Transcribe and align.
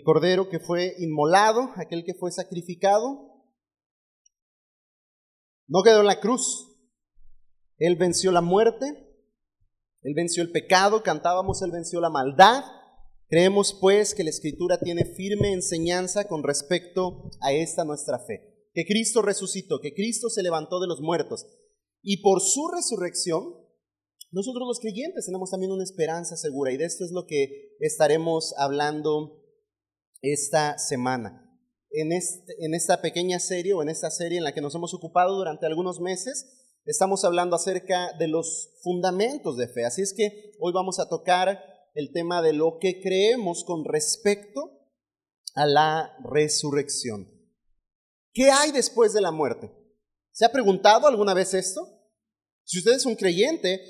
el 0.00 0.04
cordero 0.04 0.48
que 0.48 0.58
fue 0.58 0.94
inmolado, 0.98 1.72
aquel 1.76 2.04
que 2.04 2.14
fue 2.14 2.32
sacrificado, 2.32 3.44
no 5.66 5.82
quedó 5.82 6.00
en 6.00 6.06
la 6.06 6.20
cruz. 6.20 6.68
Él 7.76 7.96
venció 7.96 8.32
la 8.32 8.40
muerte, 8.40 8.86
él 10.00 10.14
venció 10.16 10.42
el 10.42 10.52
pecado, 10.52 11.02
cantábamos, 11.02 11.60
él 11.60 11.70
venció 11.70 12.00
la 12.00 12.08
maldad. 12.08 12.64
Creemos 13.28 13.76
pues 13.78 14.14
que 14.14 14.24
la 14.24 14.30
escritura 14.30 14.80
tiene 14.80 15.04
firme 15.04 15.52
enseñanza 15.52 16.26
con 16.26 16.42
respecto 16.42 17.30
a 17.42 17.52
esta 17.52 17.84
nuestra 17.84 18.18
fe, 18.20 18.70
que 18.72 18.86
Cristo 18.86 19.20
resucitó, 19.20 19.80
que 19.80 19.92
Cristo 19.92 20.30
se 20.30 20.42
levantó 20.42 20.80
de 20.80 20.88
los 20.88 21.00
muertos 21.00 21.46
y 22.02 22.22
por 22.22 22.40
su 22.40 22.68
resurrección 22.68 23.54
nosotros 24.32 24.66
los 24.66 24.80
creyentes 24.80 25.26
tenemos 25.26 25.50
también 25.50 25.72
una 25.72 25.84
esperanza 25.84 26.36
segura 26.36 26.72
y 26.72 26.76
de 26.76 26.84
esto 26.86 27.04
es 27.04 27.10
lo 27.10 27.26
que 27.26 27.76
estaremos 27.80 28.54
hablando 28.56 29.39
esta 30.22 30.78
semana. 30.78 31.46
En, 31.90 32.12
este, 32.12 32.54
en 32.60 32.74
esta 32.74 33.00
pequeña 33.00 33.40
serie 33.40 33.74
o 33.74 33.82
en 33.82 33.88
esta 33.88 34.10
serie 34.10 34.38
en 34.38 34.44
la 34.44 34.54
que 34.54 34.60
nos 34.60 34.74
hemos 34.74 34.94
ocupado 34.94 35.36
durante 35.36 35.66
algunos 35.66 36.00
meses, 36.00 36.60
estamos 36.84 37.24
hablando 37.24 37.56
acerca 37.56 38.12
de 38.18 38.28
los 38.28 38.78
fundamentos 38.82 39.56
de 39.56 39.68
fe. 39.68 39.84
Así 39.84 40.02
es 40.02 40.14
que 40.14 40.52
hoy 40.60 40.72
vamos 40.72 41.00
a 41.00 41.08
tocar 41.08 41.58
el 41.94 42.12
tema 42.12 42.42
de 42.42 42.52
lo 42.52 42.78
que 42.80 43.00
creemos 43.00 43.64
con 43.64 43.84
respecto 43.84 44.78
a 45.54 45.66
la 45.66 46.16
resurrección. 46.24 47.28
¿Qué 48.32 48.50
hay 48.50 48.70
después 48.70 49.12
de 49.12 49.20
la 49.20 49.32
muerte? 49.32 49.72
¿Se 50.30 50.44
ha 50.44 50.52
preguntado 50.52 51.08
alguna 51.08 51.34
vez 51.34 51.54
esto? 51.54 51.80
Si 52.62 52.78
usted 52.78 52.92
es 52.92 53.04
un 53.04 53.16
creyente, 53.16 53.82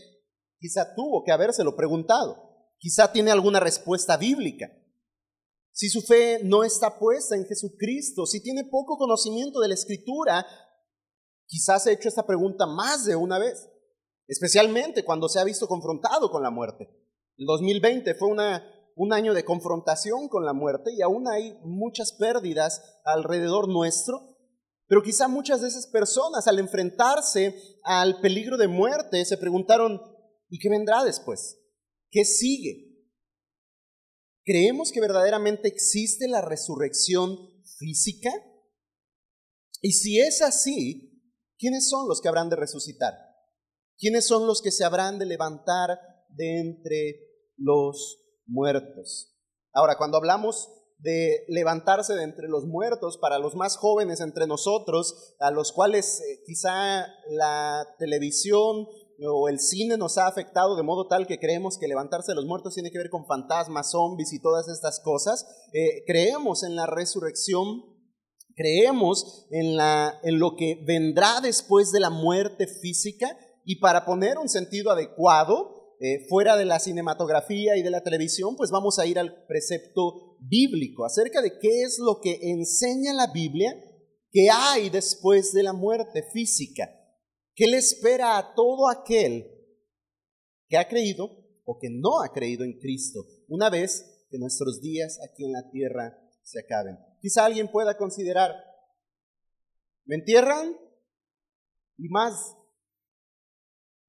quizá 0.59 0.95
tuvo 0.95 1.23
que 1.23 1.33
habérselo 1.33 1.77
preguntado. 1.77 2.67
Quizá 2.78 3.12
tiene 3.12 3.31
alguna 3.31 3.61
respuesta 3.61 4.17
bíblica. 4.17 4.72
Si 5.81 5.89
su 5.89 6.03
fe 6.03 6.41
no 6.45 6.62
está 6.62 6.98
puesta 6.98 7.34
en 7.34 7.47
Jesucristo, 7.47 8.27
si 8.27 8.42
tiene 8.42 8.64
poco 8.64 8.98
conocimiento 8.98 9.61
de 9.61 9.69
la 9.69 9.73
Escritura, 9.73 10.45
quizás 11.47 11.87
ha 11.87 11.91
hecho 11.91 12.06
esta 12.06 12.27
pregunta 12.27 12.67
más 12.67 13.06
de 13.06 13.17
una 13.17 13.39
vez, 13.39 13.67
especialmente 14.28 15.06
cuando 15.06 15.31
se 15.31 15.39
ha 15.41 15.45
visto 15.45 15.67
confrontado 15.67 16.31
con 16.31 16.42
la 16.42 16.50
muerte. 16.50 16.91
El 17.39 17.47
2020 17.47 18.14
fue 18.17 18.28
un 18.95 19.12
año 19.14 19.33
de 19.33 19.47
confrontación 19.47 20.28
con 20.28 20.45
la 20.45 20.53
muerte 20.53 20.91
y 20.95 21.00
aún 21.00 21.27
hay 21.27 21.59
muchas 21.64 22.12
pérdidas 22.12 22.83
alrededor 23.06 23.67
nuestro, 23.67 24.37
pero 24.87 25.03
quizá 25.03 25.28
muchas 25.28 25.62
de 25.62 25.69
esas 25.69 25.87
personas 25.87 26.47
al 26.47 26.59
enfrentarse 26.59 27.56
al 27.84 28.20
peligro 28.20 28.59
de 28.59 28.69
muerte 28.69 29.25
se 29.25 29.39
preguntaron, 29.39 29.98
¿y 30.50 30.59
qué 30.59 30.69
vendrá 30.69 31.05
después? 31.05 31.59
¿Qué 32.11 32.27
sigue? 32.27 32.89
¿Creemos 34.51 34.91
que 34.91 35.01
verdaderamente 35.01 35.69
existe 35.69 36.27
la 36.27 36.41
resurrección 36.41 37.39
física? 37.79 38.33
Y 39.81 39.93
si 39.93 40.19
es 40.19 40.43
así, 40.43 41.23
¿quiénes 41.56 41.89
son 41.89 42.09
los 42.09 42.20
que 42.20 42.27
habrán 42.27 42.51
de 42.51 42.56
resucitar? 42.56 43.15
¿Quiénes 43.97 44.27
son 44.27 44.48
los 44.48 44.61
que 44.61 44.73
se 44.73 44.84
habrán 44.84 45.21
de 45.21 45.27
levantar 45.27 46.01
de 46.31 46.59
entre 46.59 47.21
los 47.59 48.25
muertos? 48.45 49.37
Ahora, 49.73 49.97
cuando 49.97 50.17
hablamos 50.17 50.69
de 50.98 51.45
levantarse 51.47 52.15
de 52.15 52.25
entre 52.25 52.48
los 52.48 52.65
muertos, 52.65 53.19
para 53.19 53.39
los 53.39 53.55
más 53.55 53.77
jóvenes 53.77 54.21
entre 54.21 54.48
nosotros, 54.48 55.37
a 55.39 55.53
los 55.53 55.71
cuales 55.71 56.21
eh, 56.23 56.43
quizá 56.45 57.06
la 57.28 57.87
televisión 58.01 58.89
o 59.28 59.48
el 59.48 59.58
cine 59.60 59.96
nos 59.96 60.18
ha 60.18 60.26
afectado 60.26 60.76
de 60.76 60.82
modo 60.82 61.06
tal 61.06 61.26
que 61.26 61.38
creemos 61.38 61.78
que 61.78 61.88
levantarse 61.88 62.32
de 62.32 62.36
los 62.36 62.46
muertos 62.46 62.74
tiene 62.74 62.90
que 62.90 62.98
ver 62.98 63.10
con 63.10 63.26
fantasmas, 63.26 63.90
zombies 63.90 64.32
y 64.32 64.40
todas 64.40 64.68
estas 64.68 65.00
cosas. 65.00 65.46
Eh, 65.72 66.04
creemos 66.06 66.62
en 66.62 66.76
la 66.76 66.86
resurrección, 66.86 67.84
creemos 68.54 69.47
en, 69.50 69.76
lo 70.38 70.56
que 70.56 70.82
vendrá 70.86 71.41
después 71.41 71.92
de 71.92 72.00
la 72.00 72.10
muerte 72.10 72.66
física 72.66 73.36
y 73.64 73.76
para 73.76 74.04
poner 74.04 74.38
un 74.38 74.48
sentido 74.48 74.91
adecuado, 74.91 75.97
eh, 76.00 76.26
fuera 76.30 76.56
de 76.56 76.64
la 76.64 76.78
cinematografía 76.78 77.76
y 77.76 77.82
de 77.82 77.91
la 77.91 78.03
televisión, 78.03 78.56
pues 78.56 78.70
vamos 78.70 78.98
a 78.98 79.04
ir 79.04 79.19
al 79.19 79.44
precepto 79.47 80.38
bíblico 80.41 81.04
acerca 81.04 81.42
de 81.42 81.59
qué 81.59 81.82
es 81.82 81.98
lo 81.98 82.20
que 82.22 82.38
enseña 82.50 83.12
la 83.12 83.26
Biblia 83.26 83.75
que 84.32 84.48
hay 84.50 84.88
después 84.88 85.53
de 85.53 85.62
la 85.62 85.75
muerte 85.75 86.25
física. 86.32 86.88
¿Qué 87.55 87.66
le 87.66 87.78
espera 87.78 88.38
a 88.38 88.55
todo 88.55 88.88
aquel 88.88 89.50
que 90.69 90.77
ha 90.77 90.88
creído 90.88 91.31
o 91.65 91.78
que 91.78 91.88
no 91.91 92.22
ha 92.22 92.33
creído 92.33 92.65
en 92.65 92.78
Cristo 92.78 93.27
una 93.49 93.71
vez 93.71 94.25
que 94.31 94.38
nuestros 94.38 94.81
días 94.81 95.19
aquí 95.28 95.44
en 95.44 95.53
la 95.53 95.71
tierra 95.71 96.19
se 96.43 96.60
acaben? 96.60 96.99
Quizá 97.21 97.44
alguien 97.44 97.71
pueda 97.71 97.97
considerar, 97.97 98.53
me 100.05 100.16
entierran 100.16 100.77
y 101.99 102.09
más, 102.09 102.56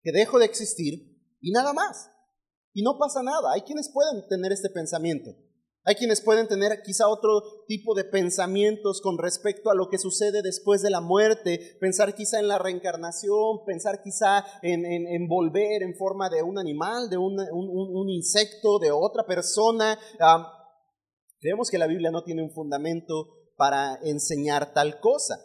que 0.02 0.12
dejo 0.12 0.40
de 0.40 0.46
existir 0.46 1.12
y 1.42 1.52
nada 1.52 1.74
más. 1.74 2.10
Y 2.74 2.84
no 2.84 2.98
pasa 2.98 3.22
nada. 3.22 3.52
Hay 3.54 3.62
quienes 3.62 3.90
pueden 3.90 4.28
tener 4.28 4.52
este 4.52 4.70
pensamiento. 4.70 5.36
Hay 5.84 5.96
quienes 5.96 6.22
pueden 6.22 6.48
tener 6.48 6.84
quizá 6.84 7.08
otro 7.08 7.42
tipo 7.68 7.96
de 7.96 8.04
pensamientos 8.04 9.02
con 9.02 9.18
respecto 9.18 9.72
a 9.72 9.76
lo 9.76 9.90
que 9.90 9.98
sucede 9.98 10.44
después 10.44 10.84
de 10.84 10.92
la 10.92 11.02
muerte, 11.02 11.78
pensar 11.80 12.14
quizá 12.14 12.40
en 12.40 12.48
la 12.48 12.60
reencarnación, 12.60 13.66
pensar 13.66 14.04
quizá 14.04 14.46
en, 14.62 15.28
volver 15.28 15.82
en 15.82 15.96
forma 15.96 16.30
de 16.30 16.44
un 16.44 16.60
animal, 16.60 17.10
de 17.10 17.18
un, 17.18 18.10
insecto, 18.10 18.78
de 18.78 18.92
otra 18.92 19.26
persona. 19.26 19.98
creemos 21.40 21.72
que 21.72 21.80
la 21.80 21.88
Biblia 21.88 22.12
no 22.12 22.24
tiene 22.24 22.44
un 22.44 22.52
fundamento 22.52 23.30
para 23.58 23.98
enseñar 24.04 24.74
tal 24.74 25.00
cosa. 25.00 25.40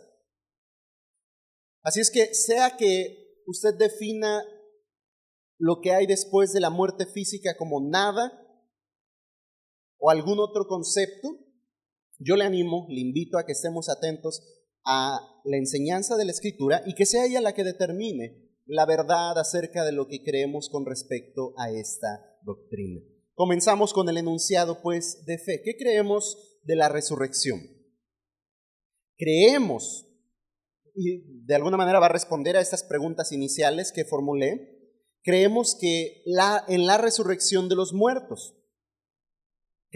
Así 1.82 2.00
es 2.00 2.10
que 2.10 2.34
sea 2.34 2.76
que 2.76 3.42
usted 3.46 3.74
defina 3.78 4.42
lo 5.58 5.80
que 5.80 5.92
hay 5.92 6.06
después 6.06 6.52
de 6.52 6.60
la 6.60 6.68
muerte 6.68 7.06
física 7.06 7.56
como 7.56 7.80
nada, 7.80 8.45
o 9.98 10.10
algún 10.10 10.38
otro 10.38 10.66
concepto, 10.66 11.38
yo 12.18 12.36
le 12.36 12.44
animo, 12.44 12.86
le 12.88 13.00
invito 13.00 13.38
a 13.38 13.44
que 13.44 13.52
estemos 13.52 13.88
atentos 13.88 14.42
a 14.84 15.20
la 15.44 15.56
enseñanza 15.56 16.16
de 16.16 16.24
la 16.24 16.32
Escritura 16.32 16.82
y 16.86 16.94
que 16.94 17.06
sea 17.06 17.26
ella 17.26 17.40
la 17.40 17.54
que 17.54 17.64
determine 17.64 18.46
la 18.66 18.86
verdad 18.86 19.38
acerca 19.38 19.84
de 19.84 19.92
lo 19.92 20.08
que 20.08 20.22
creemos 20.22 20.68
con 20.68 20.86
respecto 20.86 21.54
a 21.56 21.70
esta 21.70 22.38
doctrina. 22.42 23.00
Comenzamos 23.34 23.92
con 23.92 24.08
el 24.08 24.16
enunciado, 24.16 24.80
pues, 24.82 25.24
de 25.26 25.38
fe. 25.38 25.60
¿Qué 25.62 25.76
creemos 25.76 26.58
de 26.62 26.76
la 26.76 26.88
resurrección? 26.88 27.60
Creemos, 29.18 30.06
y 30.94 31.44
de 31.44 31.54
alguna 31.54 31.76
manera 31.76 32.00
va 32.00 32.06
a 32.06 32.12
responder 32.12 32.56
a 32.56 32.60
estas 32.60 32.82
preguntas 32.82 33.32
iniciales 33.32 33.92
que 33.92 34.04
formulé, 34.04 34.76
creemos 35.22 35.76
que 35.78 36.22
la, 36.24 36.64
en 36.68 36.86
la 36.86 36.98
resurrección 36.98 37.68
de 37.68 37.76
los 37.76 37.92
muertos, 37.92 38.55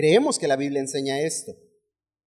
Creemos 0.00 0.38
que 0.38 0.48
la 0.48 0.56
Biblia 0.56 0.80
enseña 0.80 1.20
esto. 1.20 1.52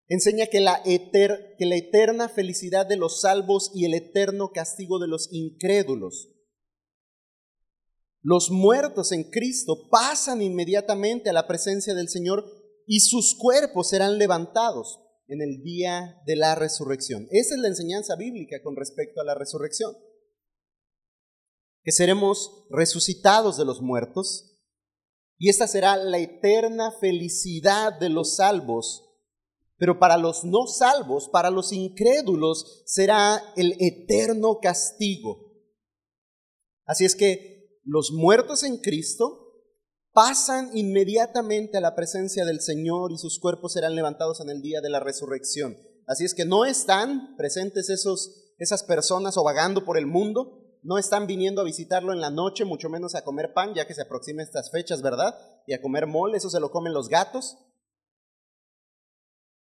Enseña 0.08 0.46
que 0.46 0.60
la, 0.60 0.84
que 0.84 1.66
la 1.66 1.76
eterna 1.76 2.30
felicidad 2.30 2.86
de 2.86 2.98
los 2.98 3.22
salvos 3.22 3.72
y 3.74 3.86
el 3.86 3.96
eterno 3.96 4.52
castigo 4.54 5.00
de 5.00 5.08
los 5.08 5.28
incrédulos. 5.32 6.30
Los 8.22 8.52
muertos 8.52 9.12
en 9.12 9.24
Cristo 9.24 9.90
pasan 9.90 10.44
inmediatamente 10.44 11.32
a 11.32 11.34
la 11.34 11.48
presencia 11.48 11.96
del 11.96 12.10
Señor 12.10 12.46
y 12.86 13.00
sus 13.00 13.36
cuerpos 13.36 13.90
serán 13.90 14.20
levantados 14.20 15.00
en 15.28 15.42
el 15.42 15.64
día 15.64 16.22
de 16.28 16.36
la 16.36 16.54
resurrección. 16.54 17.28
Esa 17.32 17.56
es 17.56 17.60
la 17.60 17.70
enseñanza 17.70 18.16
bíblica 18.16 18.62
con 18.64 18.76
respecto 18.76 19.20
a 19.20 19.26
la 19.26 19.34
resurrección. 19.34 19.96
Que 21.82 21.92
seremos 21.92 22.68
resucitados 22.70 23.58
de 23.58 23.66
los 23.66 23.82
muertos 23.82 24.53
y 25.38 25.50
esta 25.50 25.68
será 25.68 25.98
la 25.98 26.20
eterna 26.20 26.92
felicidad 26.92 28.00
de 28.00 28.10
los 28.10 28.36
salvos. 28.36 29.10
Pero 29.78 30.00
para 30.00 30.18
los 30.18 30.44
no 30.44 30.68
salvos, 30.68 31.30
para 31.30 31.50
los 31.50 31.74
incrédulos, 31.74 32.84
será 32.86 33.42
el 33.56 33.76
eterno 33.80 34.60
castigo. 34.62 35.52
Así 36.86 37.06
es 37.06 37.16
que 37.16 37.80
los 37.84 38.12
muertos 38.12 38.64
en 38.64 38.78
Cristo 38.78 39.44
pasan 40.14 40.70
inmediatamente 40.78 41.78
a 41.78 41.82
la 41.82 41.96
presencia 41.96 42.46
del 42.46 42.62
Señor 42.62 43.12
y 43.12 43.18
sus 43.18 43.40
cuerpos 43.40 43.74
serán 43.74 43.96
levantados 43.96 44.40
en 44.42 44.50
el 44.50 44.62
día 44.62 44.80
de 44.80 44.90
la 44.90 45.00
resurrección. 45.00 45.76
Así 46.08 46.24
es 46.24 46.34
que 46.34 46.46
no 46.46 46.66
están 46.66 47.36
presentes 47.36 47.90
esos, 47.90 48.54
esas 48.58 48.84
personas 48.84 49.38
o 49.38 49.44
vagando 49.44 49.86
por 49.86 49.98
el 49.98 50.06
mundo, 50.06 50.63
no 50.84 50.98
están 50.98 51.28
viniendo 51.28 51.62
a 51.62 51.66
visitarlo 51.66 52.14
en 52.14 52.22
la 52.22 52.30
noche, 52.30 52.66
mucho 52.66 52.90
menos 52.90 53.16
a 53.16 53.24
comer 53.24 53.54
pan, 53.54 53.74
ya 53.74 53.88
que 53.88 53.94
se 53.94 54.02
aproximan 54.02 54.46
estas 54.46 54.70
fechas, 54.70 55.02
¿verdad? 55.02 55.34
Y 55.66 55.74
a 55.74 55.82
comer 55.82 56.08
mole, 56.08 56.38
eso 56.38 56.50
se 56.50 56.60
lo 56.60 56.72
comen 56.72 56.94
los 56.94 57.08
gatos. 57.08 57.58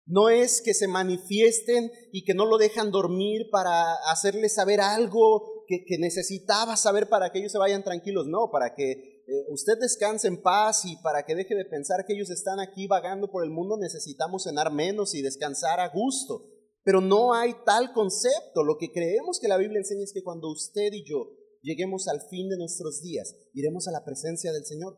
No 0.05 0.29
es 0.29 0.61
que 0.61 0.73
se 0.73 0.87
manifiesten 0.87 1.89
y 2.11 2.23
que 2.25 2.35
no 2.35 2.45
lo 2.45 2.57
dejan 2.57 2.91
dormir 2.91 3.49
para 3.49 3.93
hacerle 4.11 4.49
saber 4.49 4.79
algo 4.81 5.65
que, 5.67 5.97
necesitaba 5.97 6.75
saber 6.75 7.09
para 7.09 7.31
que 7.31 7.39
ellos 7.39 7.51
se 7.51 7.57
vayan 7.57 7.83
tranquilos, 7.83 8.27
no, 8.27 8.51
para 8.51 8.75
que 8.75 8.91
eh, 8.91 9.45
usted 9.49 9.79
descanse 9.79 10.27
en 10.27 10.43
paz 10.43 10.85
y 10.85 10.97
para 10.97 11.23
que 11.25 11.33
deje 11.33 11.55
de 11.55 11.65
pensar 11.65 12.05
que 12.05 12.13
ellos 12.13 12.29
están 12.29 12.59
aquí 12.59 12.85
vagando 12.85 13.31
por 13.31 13.43
el 13.43 13.49
mundo 13.49 13.77
necesitamos 13.77 14.43
cenar 14.43 14.71
menos 14.71 15.15
y 15.15 15.23
descansar 15.23 15.79
a 15.79 15.89
gusto. 15.89 16.54
Pero 16.85 17.01
no 17.01 17.33
hay 17.33 17.55
tal 17.65 17.91
concepto. 17.93 18.63
Lo 18.63 18.77
que 18.77 18.91
creemos 18.91 19.39
que 19.39 19.47
la 19.47 19.57
Biblia 19.57 19.79
enseña 19.79 20.03
es 20.03 20.13
que 20.13 20.23
cuando 20.23 20.51
usted 20.51 20.93
y 20.93 21.03
yo 21.03 21.31
lleguemos 21.63 22.07
al 22.07 22.21
fin 22.29 22.47
de 22.47 22.57
nuestros 22.57 23.01
días, 23.01 23.35
iremos 23.53 23.87
a 23.87 23.91
la 23.91 24.05
presencia 24.05 24.53
del 24.53 24.65
Señor. 24.65 24.95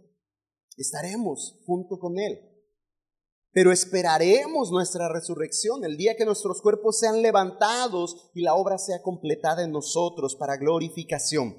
Estaremos 0.76 1.62
junto 1.66 1.98
con 1.98 2.20
Él. 2.20 2.40
Pero 3.54 3.72
esperaremos 3.72 4.70
nuestra 4.70 5.08
resurrección 5.08 5.86
el 5.86 5.96
día 5.96 6.18
que 6.18 6.26
nuestros 6.26 6.62
cuerpos 6.62 7.00
sean 7.00 7.22
levantados 7.22 8.30
y 8.34 8.42
la 8.42 8.54
obra 8.54 8.78
sea 8.78 9.02
completada 9.02 9.64
en 9.64 9.72
nosotros 9.72 10.36
para 10.36 10.58
glorificación. 10.58 11.56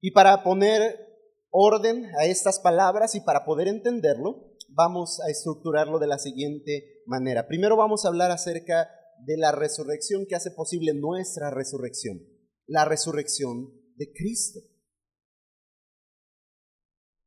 Y 0.00 0.10
para 0.10 0.42
poner 0.42 1.06
orden 1.50 2.06
a 2.18 2.24
estas 2.24 2.58
palabras 2.58 3.14
y 3.14 3.20
para 3.20 3.44
poder 3.44 3.68
entenderlo, 3.68 4.55
vamos 4.68 5.20
a 5.20 5.30
estructurarlo 5.30 5.98
de 5.98 6.06
la 6.06 6.18
siguiente 6.18 7.02
manera. 7.06 7.46
Primero 7.46 7.76
vamos 7.76 8.04
a 8.04 8.08
hablar 8.08 8.30
acerca 8.30 8.90
de 9.24 9.36
la 9.36 9.52
resurrección 9.52 10.26
que 10.26 10.36
hace 10.36 10.50
posible 10.50 10.92
nuestra 10.94 11.50
resurrección, 11.50 12.20
la 12.66 12.84
resurrección 12.84 13.72
de 13.96 14.12
Cristo. 14.12 14.60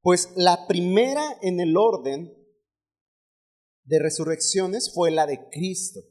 Pues 0.01 0.31
la 0.35 0.67
primera 0.67 1.37
en 1.41 1.59
el 1.59 1.75
orden 1.75 2.33
de 3.83 3.99
resurrecciones 3.99 4.93
fue 4.93 5.11
la 5.11 5.25
de 5.25 5.49
Cristo. 5.49 6.01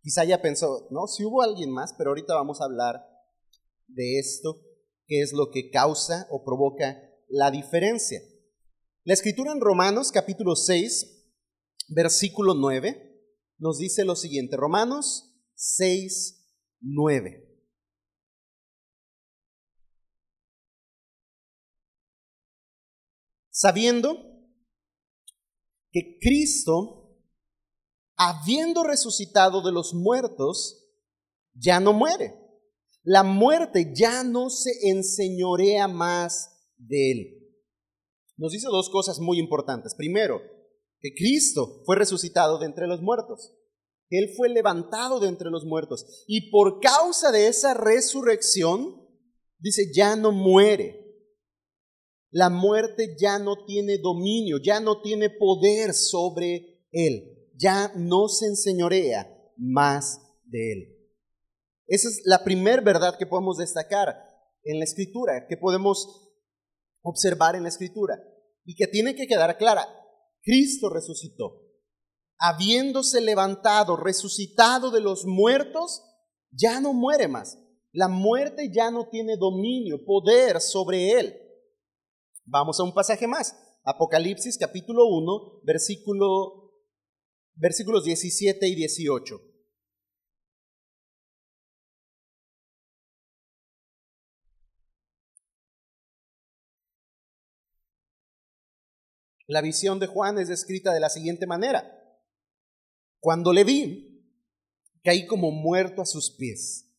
Quizá 0.00 0.24
ya 0.24 0.40
pensó, 0.40 0.86
no, 0.90 1.08
si 1.08 1.24
hubo 1.24 1.42
alguien 1.42 1.70
más, 1.72 1.92
pero 1.98 2.10
ahorita 2.10 2.34
vamos 2.34 2.60
a 2.60 2.64
hablar 2.64 3.04
de 3.88 4.18
esto, 4.18 4.60
que 5.06 5.20
es 5.20 5.32
lo 5.32 5.50
que 5.50 5.70
causa 5.70 6.26
o 6.30 6.44
provoca 6.44 7.02
la 7.28 7.50
diferencia. 7.50 8.20
La 9.06 9.14
escritura 9.14 9.52
en 9.52 9.60
Romanos 9.60 10.10
capítulo 10.10 10.56
6, 10.56 11.28
versículo 11.86 12.54
9, 12.54 13.22
nos 13.58 13.78
dice 13.78 14.04
lo 14.04 14.16
siguiente, 14.16 14.56
Romanos 14.56 15.32
6, 15.54 16.44
9. 16.80 17.48
Sabiendo 23.48 24.16
que 25.92 26.18
Cristo, 26.20 27.16
habiendo 28.16 28.82
resucitado 28.82 29.62
de 29.62 29.70
los 29.70 29.94
muertos, 29.94 30.84
ya 31.54 31.78
no 31.78 31.92
muere. 31.92 32.34
La 33.04 33.22
muerte 33.22 33.92
ya 33.94 34.24
no 34.24 34.50
se 34.50 34.90
enseñorea 34.90 35.86
más 35.86 36.50
de 36.76 37.12
él 37.12 37.45
nos 38.36 38.52
dice 38.52 38.68
dos 38.68 38.90
cosas 38.90 39.18
muy 39.18 39.38
importantes. 39.38 39.94
Primero, 39.94 40.40
que 41.00 41.14
Cristo 41.14 41.82
fue 41.84 41.96
resucitado 41.96 42.58
de 42.58 42.66
entre 42.66 42.86
los 42.86 43.00
muertos. 43.00 43.54
Él 44.08 44.30
fue 44.36 44.48
levantado 44.48 45.20
de 45.20 45.28
entre 45.28 45.50
los 45.50 45.64
muertos. 45.64 46.24
Y 46.26 46.50
por 46.50 46.80
causa 46.80 47.32
de 47.32 47.48
esa 47.48 47.74
resurrección, 47.74 49.02
dice, 49.58 49.90
ya 49.94 50.16
no 50.16 50.32
muere. 50.32 51.02
La 52.30 52.50
muerte 52.50 53.16
ya 53.18 53.38
no 53.38 53.64
tiene 53.64 53.98
dominio, 53.98 54.58
ya 54.58 54.80
no 54.80 55.00
tiene 55.00 55.30
poder 55.30 55.94
sobre 55.94 56.84
él. 56.92 57.50
Ya 57.54 57.92
no 57.96 58.28
se 58.28 58.46
enseñorea 58.46 59.32
más 59.56 60.20
de 60.44 60.72
él. 60.72 60.96
Esa 61.86 62.08
es 62.08 62.22
la 62.24 62.44
primera 62.44 62.82
verdad 62.82 63.16
que 63.16 63.26
podemos 63.26 63.58
destacar 63.58 64.14
en 64.64 64.78
la 64.78 64.84
escritura, 64.84 65.46
que 65.48 65.56
podemos 65.56 66.25
observar 67.08 67.54
en 67.54 67.62
la 67.62 67.68
escritura 67.68 68.20
y 68.64 68.74
que 68.74 68.88
tiene 68.88 69.14
que 69.14 69.26
quedar 69.26 69.56
clara. 69.56 69.86
Cristo 70.42 70.90
resucitó. 70.90 71.62
Habiéndose 72.38 73.20
levantado, 73.20 73.96
resucitado 73.96 74.90
de 74.90 75.00
los 75.00 75.24
muertos, 75.24 76.02
ya 76.50 76.80
no 76.80 76.92
muere 76.92 77.28
más. 77.28 77.58
La 77.92 78.08
muerte 78.08 78.70
ya 78.74 78.90
no 78.90 79.08
tiene 79.08 79.36
dominio, 79.36 80.04
poder 80.04 80.60
sobre 80.60 81.12
él. 81.12 81.34
Vamos 82.44 82.78
a 82.80 82.82
un 82.82 82.92
pasaje 82.92 83.26
más. 83.26 83.56
Apocalipsis 83.84 84.58
capítulo 84.58 85.06
1, 85.06 85.60
versículo, 85.62 86.72
versículos 87.54 88.04
17 88.04 88.66
y 88.68 88.74
18. 88.74 89.40
La 99.46 99.62
visión 99.62 99.98
de 99.98 100.06
Juan 100.06 100.38
es 100.38 100.48
descrita 100.48 100.92
de 100.92 101.00
la 101.00 101.08
siguiente 101.08 101.46
manera. 101.46 101.92
Cuando 103.20 103.52
le 103.52 103.64
vi, 103.64 104.24
caí 105.04 105.26
como 105.26 105.50
muerto 105.50 106.02
a 106.02 106.06
sus 106.06 106.30
pies. 106.30 106.92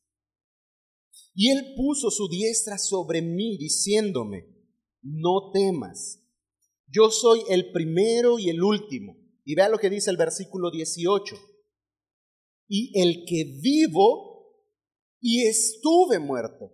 Y 1.33 1.51
él 1.51 1.73
puso 1.75 2.09
su 2.09 2.27
diestra 2.29 2.77
sobre 2.77 3.21
mí, 3.21 3.57
diciéndome, 3.57 4.47
no 5.01 5.51
temas, 5.51 6.23
yo 6.87 7.11
soy 7.11 7.43
el 7.49 7.71
primero 7.71 8.39
y 8.39 8.49
el 8.49 8.63
último. 8.63 9.17
Y 9.43 9.55
vea 9.55 9.69
lo 9.69 9.77
que 9.77 9.89
dice 9.89 10.09
el 10.09 10.17
versículo 10.17 10.71
18. 10.71 11.35
Y 12.69 12.99
el 12.99 13.25
que 13.25 13.59
vivo 13.61 14.63
y 15.19 15.45
estuve 15.45 16.19
muerto. 16.19 16.73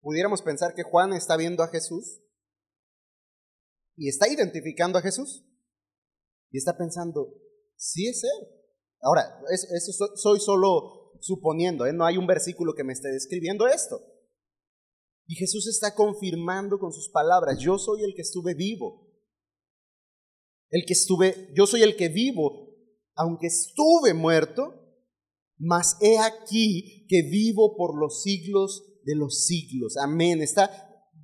Pudiéramos 0.00 0.42
pensar 0.42 0.74
que 0.74 0.82
Juan 0.82 1.12
está 1.12 1.36
viendo 1.36 1.62
a 1.62 1.68
Jesús 1.68 2.20
y 3.98 4.08
está 4.08 4.28
identificando 4.28 4.98
a 4.98 5.02
Jesús. 5.02 5.44
Y 6.50 6.58
está 6.58 6.78
pensando, 6.78 7.34
sí 7.76 8.06
es 8.06 8.22
Él. 8.24 8.48
Ahora, 9.02 9.40
eso 9.50 10.06
soy 10.14 10.40
solo 10.40 11.12
suponiendo, 11.20 11.84
¿eh? 11.84 11.92
no 11.92 12.06
hay 12.06 12.16
un 12.16 12.26
versículo 12.26 12.74
que 12.74 12.84
me 12.84 12.92
esté 12.92 13.08
describiendo 13.08 13.66
esto. 13.66 14.00
Y 15.26 15.34
Jesús 15.34 15.68
está 15.68 15.94
confirmando 15.94 16.78
con 16.78 16.92
sus 16.92 17.10
palabras, 17.10 17.58
yo 17.60 17.76
soy 17.78 18.02
el 18.04 18.14
que 18.14 18.22
estuve 18.22 18.54
vivo. 18.54 19.06
El 20.70 20.84
que 20.86 20.92
estuve, 20.92 21.52
yo 21.54 21.66
soy 21.66 21.82
el 21.82 21.96
que 21.96 22.08
vivo, 22.08 22.68
aunque 23.14 23.48
estuve 23.48 24.14
muerto, 24.14 24.74
mas 25.58 25.96
he 26.00 26.18
aquí 26.18 27.06
que 27.08 27.22
vivo 27.22 27.76
por 27.76 27.98
los 27.98 28.22
siglos 28.22 28.84
de 29.04 29.16
los 29.16 29.44
siglos. 29.44 29.96
Amén. 29.96 30.40
Está 30.40 30.70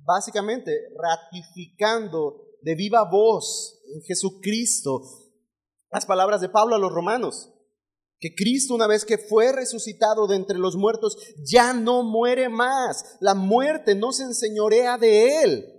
básicamente 0.03 0.71
ratificando 0.97 2.44
de 2.65 2.73
viva 2.73 3.07
voz 3.09 3.79
en 3.93 4.01
Jesucristo. 4.01 5.03
Las 5.91 6.07
palabras 6.07 6.41
de 6.41 6.49
Pablo 6.49 6.75
a 6.75 6.79
los 6.79 6.91
romanos, 6.91 7.51
que 8.19 8.33
Cristo 8.33 8.73
una 8.73 8.87
vez 8.87 9.05
que 9.05 9.19
fue 9.19 9.51
resucitado 9.51 10.25
de 10.25 10.35
entre 10.35 10.57
los 10.57 10.75
muertos 10.75 11.15
ya 11.45 11.73
no 11.73 12.01
muere 12.01 12.49
más, 12.49 13.17
la 13.19 13.35
muerte 13.35 13.93
no 13.93 14.11
se 14.11 14.23
enseñorea 14.23 14.97
de 14.97 15.43
él, 15.43 15.71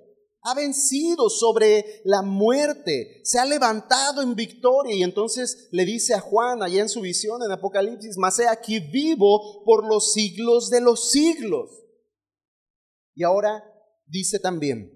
ha 0.43 0.55
vencido 0.55 1.29
sobre 1.29 2.03
la 2.05 2.23
muerte, 2.23 3.21
se 3.25 3.41
ha 3.41 3.45
levantado 3.45 4.23
en 4.23 4.37
victoria. 4.37 4.95
Y 4.95 5.03
entonces 5.03 5.69
le 5.73 5.85
dice 5.85 6.15
a 6.15 6.21
Juan 6.21 6.63
allá 6.63 6.83
en 6.83 6.89
su 6.89 7.01
visión 7.01 7.43
en 7.43 7.51
Apocalipsis, 7.51 8.17
mas 8.17 8.39
he 8.39 8.47
aquí 8.47 8.79
vivo 8.79 9.65
por 9.65 9.85
los 9.89 10.13
siglos 10.13 10.71
de 10.71 10.81
los 10.81 11.11
siglos. 11.11 11.69
Y 13.17 13.25
ahora 13.25 13.65
dice 14.07 14.39
también, 14.39 14.96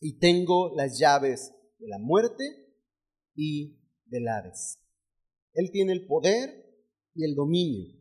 y 0.00 0.18
tengo 0.18 0.74
las 0.74 0.98
llaves 0.98 1.52
de 1.78 1.88
la 1.88 1.98
muerte 1.98 2.44
y 3.34 3.78
del 4.06 4.28
Hades. 4.28 4.78
Él 5.52 5.70
tiene 5.70 5.92
el 5.92 6.06
poder 6.06 6.50
y 7.14 7.24
el 7.24 7.34
dominio 7.34 7.94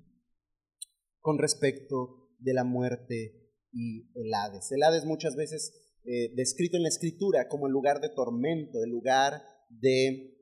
con 1.19 1.37
respecto 1.37 2.29
de 2.39 2.53
la 2.53 2.63
muerte 2.63 3.51
y 3.71 4.09
el 4.15 4.33
Hades. 4.33 4.71
El 4.71 4.83
Hades 4.83 5.05
muchas 5.05 5.35
veces 5.35 5.73
eh, 6.05 6.33
descrito 6.35 6.77
en 6.77 6.83
la 6.83 6.89
escritura 6.89 7.47
como 7.49 7.67
el 7.67 7.73
lugar 7.73 7.99
de 8.01 8.09
tormento, 8.09 8.83
el 8.83 8.89
lugar 8.89 9.43
de 9.69 10.37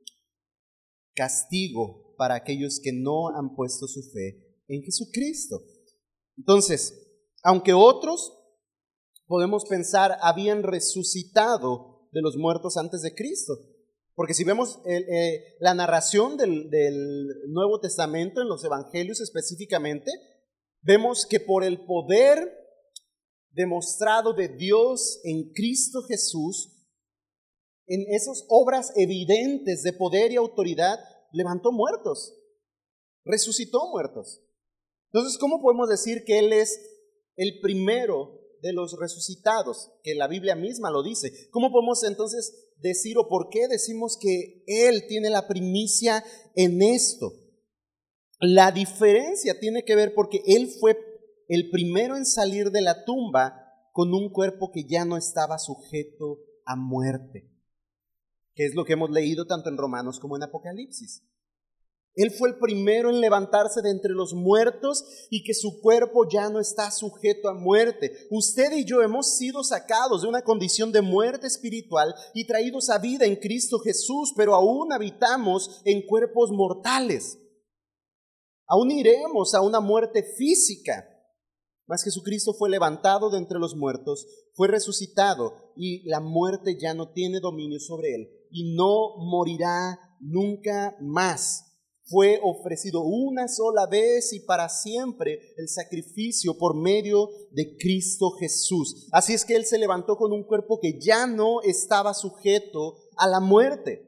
castigo 1.13 2.15
para 2.17 2.35
aquellos 2.35 2.79
que 2.79 2.93
no 2.93 3.35
han 3.35 3.55
puesto 3.55 3.87
su 3.87 4.03
fe 4.03 4.61
en 4.67 4.83
Jesucristo. 4.83 5.63
Entonces, 6.37 6.93
aunque 7.43 7.73
otros 7.73 8.37
podemos 9.27 9.65
pensar, 9.65 10.17
habían 10.21 10.63
resucitado 10.63 12.09
de 12.11 12.21
los 12.21 12.37
muertos 12.37 12.77
antes 12.77 13.01
de 13.01 13.13
Cristo. 13.13 13.53
Porque 14.15 14.33
si 14.33 14.43
vemos 14.43 14.79
eh, 14.85 15.57
la 15.59 15.75
narración 15.75 16.37
del, 16.37 16.69
del 16.71 17.27
Nuevo 17.49 17.79
Testamento 17.79 18.41
en 18.41 18.47
los 18.47 18.63
Evangelios 18.63 19.21
específicamente, 19.21 20.09
vemos 20.81 21.27
que 21.27 21.39
por 21.39 21.63
el 21.63 21.85
poder 21.85 22.51
demostrado 23.51 24.33
de 24.33 24.47
Dios 24.47 25.19
en 25.23 25.51
Cristo 25.53 26.01
Jesús, 26.03 26.73
en 27.85 28.05
esas 28.13 28.45
obras 28.49 28.91
evidentes 28.95 29.83
de 29.83 29.93
poder 29.93 30.31
y 30.31 30.35
autoridad, 30.35 30.99
levantó 31.31 31.71
muertos, 31.71 32.35
resucitó 33.23 33.87
muertos. 33.89 34.41
Entonces, 35.11 35.37
¿cómo 35.37 35.61
podemos 35.61 35.89
decir 35.89 36.23
que 36.25 36.39
Él 36.39 36.53
es 36.53 36.79
el 37.35 37.59
primero 37.61 38.36
de 38.61 38.73
los 38.73 38.97
resucitados? 38.99 39.91
Que 40.03 40.15
la 40.15 40.27
Biblia 40.27 40.55
misma 40.55 40.91
lo 40.91 41.03
dice. 41.03 41.49
¿Cómo 41.51 41.71
podemos 41.71 42.03
entonces 42.03 42.71
decir 42.77 43.17
o 43.17 43.27
por 43.27 43.49
qué 43.49 43.67
decimos 43.67 44.17
que 44.19 44.63
Él 44.67 45.05
tiene 45.07 45.29
la 45.29 45.47
primicia 45.47 46.23
en 46.55 46.81
esto? 46.81 47.33
La 48.39 48.71
diferencia 48.71 49.59
tiene 49.59 49.83
que 49.83 49.95
ver 49.95 50.13
porque 50.13 50.41
Él 50.45 50.69
fue 50.79 50.97
el 51.47 51.69
primero 51.69 52.15
en 52.17 52.25
salir 52.25 52.71
de 52.71 52.81
la 52.81 53.05
tumba 53.05 53.63
con 53.93 54.13
un 54.13 54.31
cuerpo 54.31 54.71
que 54.71 54.85
ya 54.87 55.05
no 55.05 55.17
estaba 55.17 55.57
sujeto 55.57 56.39
a 56.65 56.75
muerte, 56.75 57.49
que 58.53 58.65
es 58.65 58.75
lo 58.75 58.85
que 58.85 58.93
hemos 58.93 59.09
leído 59.09 59.47
tanto 59.47 59.69
en 59.69 59.77
Romanos 59.77 60.19
como 60.19 60.35
en 60.35 60.43
Apocalipsis. 60.43 61.23
Él 62.17 62.31
fue 62.31 62.49
el 62.49 62.57
primero 62.57 63.11
en 63.11 63.21
levantarse 63.21 63.83
de 63.83 63.91
entre 63.91 64.11
los 64.11 64.33
muertos 64.33 65.05
y 65.29 65.43
que 65.43 65.53
su 65.53 65.79
cuerpo 65.81 66.27
ya 66.27 66.49
no 66.49 66.59
está 66.59 66.89
sujeto 66.89 67.47
a 67.47 67.53
muerte. 67.53 68.11
Usted 68.31 68.71
y 68.73 68.85
yo 68.85 69.03
hemos 69.03 69.37
sido 69.37 69.63
sacados 69.63 70.23
de 70.23 70.27
una 70.27 70.41
condición 70.41 70.91
de 70.91 71.03
muerte 71.03 71.45
espiritual 71.45 72.15
y 72.33 72.47
traídos 72.47 72.89
a 72.89 72.97
vida 72.97 73.25
en 73.25 73.35
Cristo 73.35 73.77
Jesús, 73.77 74.33
pero 74.35 74.55
aún 74.55 74.91
habitamos 74.91 75.79
en 75.85 76.07
cuerpos 76.07 76.49
mortales. 76.51 77.37
Aún 78.65 78.89
iremos 78.89 79.53
a 79.53 79.61
una 79.61 79.79
muerte 79.79 80.23
física. 80.23 81.07
Mas 81.85 82.03
Jesucristo 82.03 82.51
fue 82.53 82.71
levantado 82.71 83.29
de 83.29 83.37
entre 83.37 83.59
los 83.59 83.75
muertos, 83.75 84.25
fue 84.55 84.67
resucitado 84.67 85.71
y 85.75 86.01
la 86.09 86.19
muerte 86.19 86.77
ya 86.81 86.95
no 86.95 87.11
tiene 87.11 87.39
dominio 87.39 87.79
sobre 87.79 88.15
él 88.15 88.29
y 88.49 88.75
no 88.75 89.15
morirá 89.17 89.99
nunca 90.19 90.97
más 90.99 91.66
fue 92.07 92.39
ofrecido 92.41 93.01
una 93.01 93.47
sola 93.47 93.85
vez 93.85 94.31
y 94.31 94.39
para 94.39 94.69
siempre 94.69 95.53
el 95.57 95.67
sacrificio 95.67 96.57
por 96.57 96.75
medio 96.75 97.29
de 97.51 97.75
Cristo 97.77 98.31
Jesús. 98.39 99.07
Así 99.11 99.33
es 99.33 99.43
que 99.43 99.55
Él 99.55 99.65
se 99.65 99.77
levantó 99.77 100.15
con 100.15 100.31
un 100.31 100.45
cuerpo 100.45 100.79
que 100.79 100.99
ya 100.99 101.27
no 101.27 101.61
estaba 101.61 102.13
sujeto 102.13 102.95
a 103.17 103.27
la 103.27 103.41
muerte. 103.41 104.07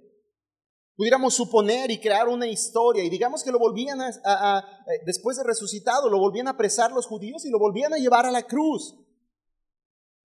Pudiéramos 0.95 1.33
suponer 1.33 1.91
y 1.91 1.99
crear 1.99 2.27
una 2.27 2.47
historia 2.47 3.03
y 3.03 3.09
digamos 3.09 3.43
que 3.43 3.51
lo 3.51 3.59
volvían 3.59 4.01
a, 4.01 4.09
eh, 4.09 5.01
después 5.05 5.37
de 5.37 5.43
resucitado, 5.43 6.09
lo 6.09 6.19
volvían 6.19 6.47
a 6.47 6.51
apresar 6.51 6.91
los 6.91 7.05
judíos 7.05 7.45
y 7.45 7.49
lo 7.49 7.59
volvían 7.59 7.93
a 7.93 7.97
llevar 7.97 8.25
a 8.25 8.31
la 8.31 8.43
cruz. 8.43 8.95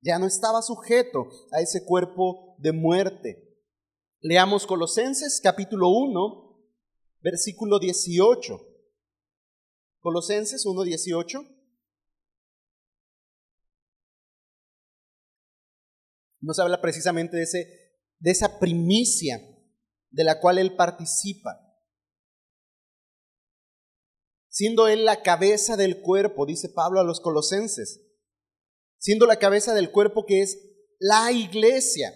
Ya 0.00 0.19
no 0.19 0.26
estaba 0.26 0.62
sujeto 0.62 1.28
a 1.52 1.61
ese 1.61 1.85
cuerpo 1.85 2.57
de 2.59 2.73
muerte. 2.73 3.45
Leamos 4.21 4.66
Colosenses 4.66 5.40
capítulo 5.43 5.90
1, 5.90 6.44
versículo 7.25 7.78
18. 7.78 8.61
Colosenses 10.00 10.66
1.18. 10.66 11.50
Nos 16.40 16.59
habla 16.59 16.83
precisamente 16.83 17.38
de, 17.38 17.45
ese, 17.45 17.66
de 18.19 18.31
esa 18.31 18.61
primicia 18.61 19.40
de 20.11 20.25
la 20.25 20.38
cual 20.38 20.59
Él 20.59 20.76
participa. 20.76 21.59
Siendo 24.50 24.87
Él 24.87 25.07
la 25.07 25.23
cabeza 25.23 25.76
del 25.78 26.02
cuerpo, 26.02 26.45
dice 26.45 26.69
Pablo 26.69 27.00
a 27.00 27.04
los 27.04 27.21
colosenses, 27.21 28.02
siendo 28.99 29.25
la 29.25 29.38
cabeza 29.38 29.75
del 29.75 29.90
cuerpo 29.90 30.26
que 30.26 30.43
es 30.43 30.59
la 30.99 31.33
iglesia, 31.33 32.12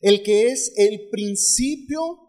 el 0.00 0.22
que 0.22 0.52
es 0.52 0.72
el 0.76 1.10
principio 1.10 2.27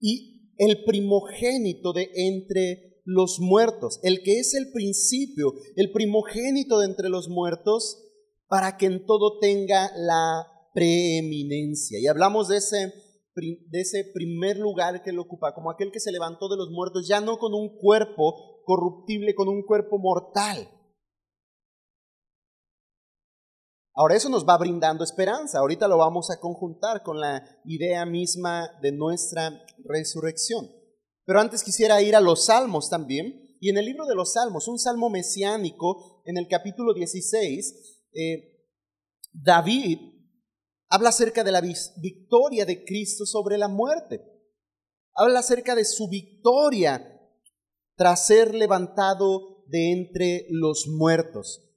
y 0.00 0.54
el 0.58 0.84
primogénito 0.84 1.92
de 1.92 2.10
entre 2.14 3.02
los 3.04 3.40
muertos, 3.40 3.98
el 4.02 4.22
que 4.22 4.38
es 4.38 4.54
el 4.54 4.72
principio, 4.72 5.54
el 5.76 5.90
primogénito 5.90 6.78
de 6.78 6.86
entre 6.86 7.08
los 7.08 7.28
muertos, 7.28 8.02
para 8.48 8.76
que 8.76 8.86
en 8.86 9.06
todo 9.06 9.38
tenga 9.38 9.90
la 9.96 10.46
preeminencia. 10.74 11.98
Y 12.00 12.06
hablamos 12.06 12.48
de 12.48 12.58
ese, 12.58 12.92
de 13.34 13.80
ese 13.80 14.04
primer 14.12 14.58
lugar 14.58 15.02
que 15.02 15.10
él 15.10 15.18
ocupa, 15.18 15.54
como 15.54 15.70
aquel 15.70 15.90
que 15.92 16.00
se 16.00 16.12
levantó 16.12 16.48
de 16.48 16.56
los 16.56 16.70
muertos, 16.70 17.06
ya 17.08 17.20
no 17.20 17.38
con 17.38 17.54
un 17.54 17.76
cuerpo 17.78 18.62
corruptible, 18.64 19.34
con 19.34 19.48
un 19.48 19.62
cuerpo 19.62 19.98
mortal, 19.98 20.68
Ahora 24.00 24.16
eso 24.16 24.30
nos 24.30 24.48
va 24.48 24.56
brindando 24.56 25.04
esperanza. 25.04 25.58
Ahorita 25.58 25.86
lo 25.86 25.98
vamos 25.98 26.30
a 26.30 26.40
conjuntar 26.40 27.02
con 27.02 27.20
la 27.20 27.44
idea 27.66 28.06
misma 28.06 28.70
de 28.80 28.92
nuestra 28.92 29.62
resurrección. 29.84 30.70
Pero 31.26 31.38
antes 31.38 31.62
quisiera 31.62 32.00
ir 32.00 32.16
a 32.16 32.22
los 32.22 32.46
salmos 32.46 32.88
también. 32.88 33.58
Y 33.60 33.68
en 33.68 33.76
el 33.76 33.84
libro 33.84 34.06
de 34.06 34.14
los 34.14 34.32
salmos, 34.32 34.68
un 34.68 34.78
salmo 34.78 35.10
mesiánico, 35.10 36.22
en 36.24 36.38
el 36.38 36.48
capítulo 36.48 36.94
16, 36.94 38.06
eh, 38.14 38.64
David 39.34 39.98
habla 40.88 41.10
acerca 41.10 41.44
de 41.44 41.52
la 41.52 41.60
victoria 41.60 42.64
de 42.64 42.82
Cristo 42.86 43.26
sobre 43.26 43.58
la 43.58 43.68
muerte. 43.68 44.22
Habla 45.12 45.40
acerca 45.40 45.74
de 45.74 45.84
su 45.84 46.08
victoria 46.08 47.20
tras 47.96 48.26
ser 48.26 48.54
levantado 48.54 49.62
de 49.66 49.92
entre 49.92 50.46
los 50.48 50.86
muertos. 50.88 51.69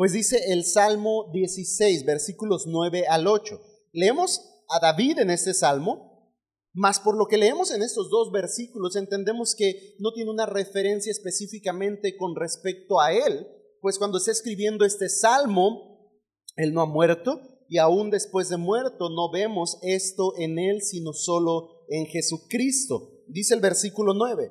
Pues 0.00 0.14
dice 0.14 0.50
el 0.50 0.64
Salmo 0.64 1.30
16, 1.30 2.06
versículos 2.06 2.66
9 2.66 3.06
al 3.06 3.26
8. 3.26 3.60
Leemos 3.92 4.40
a 4.70 4.80
David 4.80 5.18
en 5.18 5.28
este 5.28 5.52
salmo, 5.52 6.32
mas 6.72 6.98
por 6.98 7.18
lo 7.18 7.26
que 7.26 7.36
leemos 7.36 7.70
en 7.70 7.82
estos 7.82 8.08
dos 8.08 8.32
versículos 8.32 8.96
entendemos 8.96 9.54
que 9.54 9.96
no 9.98 10.14
tiene 10.14 10.30
una 10.30 10.46
referencia 10.46 11.10
específicamente 11.12 12.16
con 12.16 12.34
respecto 12.34 12.98
a 12.98 13.12
él, 13.12 13.46
pues 13.82 13.98
cuando 13.98 14.16
está 14.16 14.30
escribiendo 14.30 14.86
este 14.86 15.10
salmo, 15.10 16.14
él 16.56 16.72
no 16.72 16.80
ha 16.80 16.86
muerto 16.86 17.38
y 17.68 17.76
aún 17.76 18.08
después 18.08 18.48
de 18.48 18.56
muerto 18.56 19.10
no 19.10 19.30
vemos 19.30 19.76
esto 19.82 20.32
en 20.38 20.58
él, 20.58 20.80
sino 20.80 21.12
solo 21.12 21.84
en 21.90 22.06
Jesucristo. 22.06 23.20
Dice 23.26 23.52
el 23.52 23.60
versículo 23.60 24.14
9, 24.14 24.50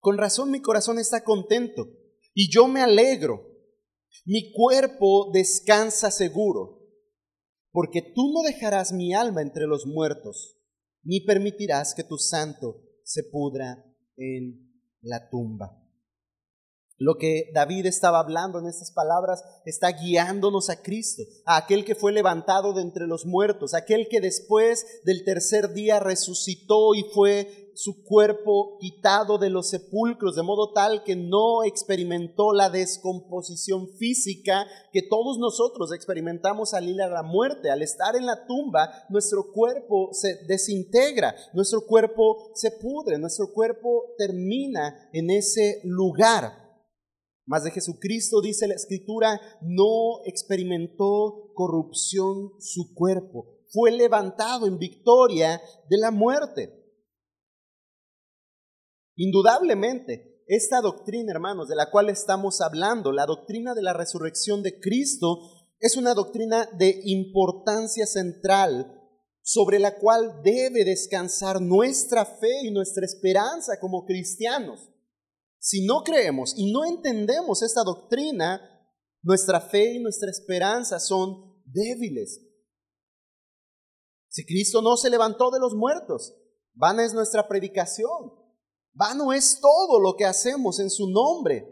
con 0.00 0.18
razón 0.18 0.50
mi 0.50 0.60
corazón 0.60 0.98
está 0.98 1.24
contento 1.24 1.88
y 2.34 2.52
yo 2.52 2.68
me 2.68 2.82
alegro 2.82 3.49
mi 4.24 4.52
cuerpo 4.52 5.30
descansa 5.32 6.10
seguro, 6.10 6.80
porque 7.72 8.02
tú 8.02 8.32
no 8.32 8.42
dejarás 8.42 8.92
mi 8.92 9.14
alma 9.14 9.42
entre 9.42 9.66
los 9.66 9.86
muertos, 9.86 10.58
ni 11.02 11.20
permitirás 11.20 11.94
que 11.94 12.04
tu 12.04 12.18
santo 12.18 12.82
se 13.04 13.24
pudra 13.24 13.84
en 14.16 14.70
la 15.00 15.28
tumba. 15.30 15.76
Lo 17.02 17.16
que 17.16 17.50
David 17.54 17.86
estaba 17.86 18.18
hablando 18.18 18.58
en 18.58 18.66
estas 18.66 18.92
palabras 18.92 19.42
está 19.64 19.90
guiándonos 19.90 20.68
a 20.68 20.82
Cristo, 20.82 21.22
a 21.46 21.56
aquel 21.56 21.86
que 21.86 21.94
fue 21.94 22.12
levantado 22.12 22.74
de 22.74 22.82
entre 22.82 23.06
los 23.06 23.24
muertos, 23.24 23.72
aquel 23.72 24.06
que 24.10 24.20
después 24.20 24.84
del 25.04 25.24
tercer 25.24 25.72
día 25.72 25.98
resucitó 25.98 26.94
y 26.94 27.04
fue 27.14 27.69
su 27.80 28.04
cuerpo 28.04 28.76
quitado 28.78 29.38
de 29.38 29.48
los 29.48 29.70
sepulcros, 29.70 30.36
de 30.36 30.42
modo 30.42 30.74
tal 30.74 31.02
que 31.02 31.16
no 31.16 31.64
experimentó 31.64 32.52
la 32.52 32.68
descomposición 32.68 33.88
física 33.96 34.66
que 34.92 35.00
todos 35.00 35.38
nosotros 35.38 35.90
experimentamos 35.94 36.74
al 36.74 36.90
ir 36.90 37.00
a 37.00 37.08
la 37.08 37.22
muerte. 37.22 37.70
Al 37.70 37.80
estar 37.80 38.16
en 38.16 38.26
la 38.26 38.44
tumba, 38.46 38.90
nuestro 39.08 39.50
cuerpo 39.50 40.10
se 40.12 40.44
desintegra, 40.46 41.34
nuestro 41.54 41.86
cuerpo 41.86 42.50
se 42.54 42.70
pudre, 42.70 43.16
nuestro 43.16 43.50
cuerpo 43.50 44.12
termina 44.18 45.08
en 45.14 45.30
ese 45.30 45.80
lugar. 45.84 46.52
Mas 47.46 47.64
de 47.64 47.70
Jesucristo, 47.70 48.42
dice 48.42 48.68
la 48.68 48.74
Escritura, 48.74 49.40
no 49.62 50.20
experimentó 50.26 51.50
corrupción 51.54 52.52
su 52.58 52.92
cuerpo. 52.92 53.46
Fue 53.70 53.90
levantado 53.90 54.66
en 54.66 54.76
victoria 54.76 55.62
de 55.88 55.96
la 55.96 56.10
muerte. 56.10 56.79
Indudablemente, 59.22 60.42
esta 60.46 60.80
doctrina, 60.80 61.32
hermanos, 61.32 61.68
de 61.68 61.76
la 61.76 61.90
cual 61.90 62.08
estamos 62.08 62.62
hablando, 62.62 63.12
la 63.12 63.26
doctrina 63.26 63.74
de 63.74 63.82
la 63.82 63.92
resurrección 63.92 64.62
de 64.62 64.80
Cristo, 64.80 65.36
es 65.78 65.98
una 65.98 66.14
doctrina 66.14 66.66
de 66.78 67.02
importancia 67.04 68.06
central 68.06 68.98
sobre 69.42 69.78
la 69.78 69.98
cual 69.98 70.40
debe 70.42 70.86
descansar 70.86 71.60
nuestra 71.60 72.24
fe 72.24 72.62
y 72.62 72.70
nuestra 72.70 73.04
esperanza 73.04 73.78
como 73.78 74.06
cristianos. 74.06 74.88
Si 75.58 75.84
no 75.84 76.02
creemos 76.02 76.54
y 76.56 76.72
no 76.72 76.86
entendemos 76.86 77.62
esta 77.62 77.82
doctrina, 77.82 78.58
nuestra 79.20 79.60
fe 79.60 79.96
y 79.96 80.02
nuestra 80.02 80.30
esperanza 80.30 80.98
son 80.98 81.62
débiles. 81.66 82.40
Si 84.28 84.46
Cristo 84.46 84.80
no 84.80 84.96
se 84.96 85.10
levantó 85.10 85.50
de 85.50 85.60
los 85.60 85.74
muertos, 85.74 86.34
vana 86.72 87.04
es 87.04 87.12
nuestra 87.12 87.46
predicación, 87.48 88.39
Vano 88.92 89.32
es 89.32 89.60
todo 89.60 90.00
lo 90.00 90.16
que 90.16 90.24
hacemos 90.24 90.80
en 90.80 90.90
su 90.90 91.10
nombre. 91.10 91.66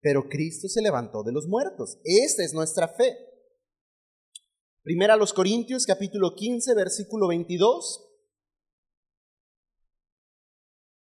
Pero 0.00 0.28
Cristo 0.28 0.68
se 0.68 0.82
levantó 0.82 1.22
de 1.22 1.32
los 1.32 1.46
muertos. 1.46 1.98
Esta 2.04 2.44
es 2.44 2.52
nuestra 2.52 2.88
fe. 2.88 3.16
Primera 4.82 5.14
a 5.14 5.16
los 5.16 5.32
Corintios 5.32 5.86
capítulo 5.86 6.34
15 6.34 6.74
versículo 6.74 7.28
22. 7.28 8.10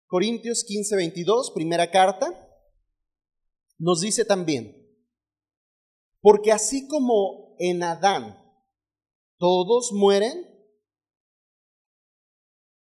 Corintios 0.10 0.64
15, 0.64 0.96
22, 0.96 1.52
primera 1.52 1.92
carta, 1.92 2.28
nos 3.78 4.02
dice 4.02 4.26
también, 4.26 4.76
porque 6.20 6.52
así 6.52 6.88
como 6.88 7.56
en 7.60 7.84
Adán 7.84 8.36
todos 9.38 9.92
mueren, 9.94 10.48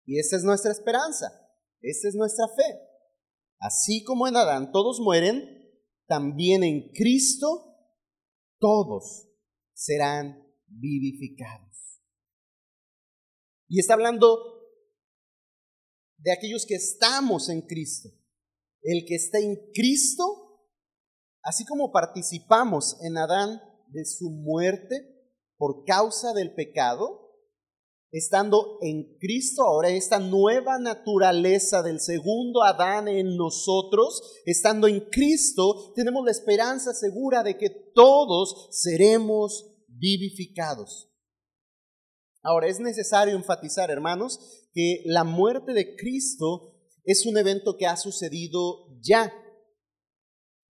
y 0.06 0.18
esta 0.18 0.37
es 0.37 0.42
nuestra 0.42 0.73
esperanza, 0.73 1.48
esta 1.80 2.08
es 2.08 2.14
nuestra 2.14 2.47
fe, 2.49 2.80
así 3.61 4.02
como 4.04 4.26
en 4.26 4.37
Adán 4.37 4.73
todos 4.73 5.00
mueren, 5.00 5.56
también 6.06 6.64
en 6.64 6.90
Cristo 6.92 7.76
todos 8.58 9.28
serán 9.75 10.44
vivificados. 10.66 12.02
Y 13.68 13.80
está 13.80 13.94
hablando 13.94 14.58
de 16.16 16.32
aquellos 16.32 16.66
que 16.66 16.75
estamos 16.75 17.49
en 17.49 17.62
Cristo. 17.62 18.08
El 18.82 19.04
que 19.06 19.14
está 19.14 19.38
en 19.38 19.56
Cristo, 19.75 20.25
así 21.42 21.64
como 21.64 21.92
participamos 21.92 22.97
en 23.02 23.18
Adán 23.18 23.61
de 23.88 24.04
su 24.04 24.30
muerte 24.30 25.18
por 25.56 25.85
causa 25.85 26.32
del 26.32 26.54
pecado, 26.54 27.27
estando 28.10 28.78
en 28.80 29.18
Cristo, 29.18 29.62
ahora 29.62 29.90
esta 29.90 30.18
nueva 30.18 30.78
naturaleza 30.78 31.82
del 31.82 32.00
segundo 32.00 32.62
Adán 32.62 33.08
en 33.08 33.36
nosotros, 33.36 34.22
estando 34.46 34.86
en 34.88 35.00
Cristo, 35.10 35.92
tenemos 35.94 36.24
la 36.24 36.30
esperanza 36.30 36.94
segura 36.94 37.42
de 37.42 37.58
que 37.58 37.70
todos 37.94 38.68
seremos 38.70 39.74
vivificados. 39.88 41.08
Ahora, 42.42 42.68
es 42.68 42.80
necesario 42.80 43.34
enfatizar, 43.34 43.90
hermanos, 43.90 44.38
que 44.72 45.02
la 45.04 45.24
muerte 45.24 45.72
de 45.72 45.96
Cristo 45.96 46.74
es 47.04 47.26
un 47.26 47.36
evento 47.36 47.76
que 47.76 47.86
ha 47.86 47.96
sucedido 47.96 48.86
ya. 49.02 49.32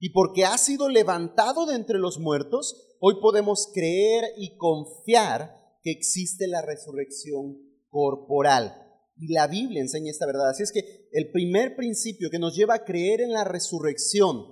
Y 0.01 0.11
porque 0.11 0.45
ha 0.45 0.57
sido 0.57 0.89
levantado 0.89 1.67
de 1.67 1.75
entre 1.75 1.99
los 1.99 2.19
muertos, 2.19 2.97
hoy 3.01 3.21
podemos 3.21 3.69
creer 3.73 4.25
y 4.37 4.57
confiar 4.57 5.58
que 5.83 5.91
existe 5.91 6.47
la 6.47 6.63
resurrección 6.63 7.59
corporal. 7.89 8.75
Y 9.17 9.33
la 9.33 9.47
Biblia 9.47 9.81
enseña 9.81 10.11
esta 10.11 10.27
verdad. 10.27 10.51
Así 10.51 10.63
es 10.63 10.73
que 10.73 11.09
el 11.13 11.31
primer 11.31 11.77
principio 11.77 12.31
que 12.31 12.39
nos 12.39 12.55
lleva 12.55 12.75
a 12.75 12.85
creer 12.85 13.21
en 13.21 13.33
la 13.33 13.45
resurrección, 13.45 14.45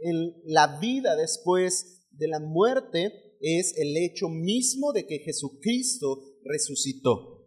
en 0.00 0.34
la 0.44 0.78
vida 0.78 1.16
después 1.16 2.06
de 2.12 2.28
la 2.28 2.40
muerte, 2.40 3.36
es 3.40 3.74
el 3.76 3.96
hecho 3.96 4.28
mismo 4.28 4.92
de 4.92 5.06
que 5.06 5.18
Jesucristo 5.18 6.18
resucitó. 6.44 7.38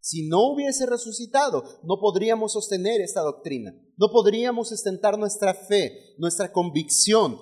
Si 0.00 0.28
no 0.28 0.52
hubiese 0.52 0.84
resucitado, 0.86 1.62
no 1.84 2.00
podríamos 2.00 2.52
sostener 2.52 3.00
esta 3.00 3.20
doctrina, 3.20 3.72
no 3.96 4.10
podríamos 4.10 4.68
sustentar 4.68 5.16
nuestra 5.16 5.54
fe, 5.54 6.14
nuestra 6.18 6.52
convicción 6.52 7.38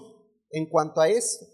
en 0.51 0.69
cuanto 0.69 1.01
a 1.01 1.09
esto. 1.09 1.47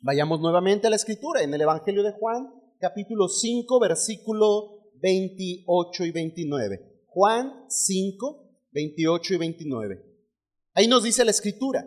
Vayamos 0.00 0.40
nuevamente 0.40 0.88
a 0.88 0.90
la 0.90 0.96
escritura, 0.96 1.42
en 1.42 1.54
el 1.54 1.60
Evangelio 1.60 2.02
de 2.02 2.12
Juan, 2.12 2.52
capítulo 2.82 3.28
5, 3.28 3.78
versículo 3.78 4.90
28 4.94 6.04
y 6.04 6.10
29. 6.10 7.04
Juan 7.06 7.64
5, 7.68 8.58
28 8.72 9.34
y 9.34 9.36
29. 9.36 10.04
Ahí 10.74 10.88
nos 10.88 11.04
dice 11.04 11.24
la 11.24 11.30
escritura, 11.30 11.86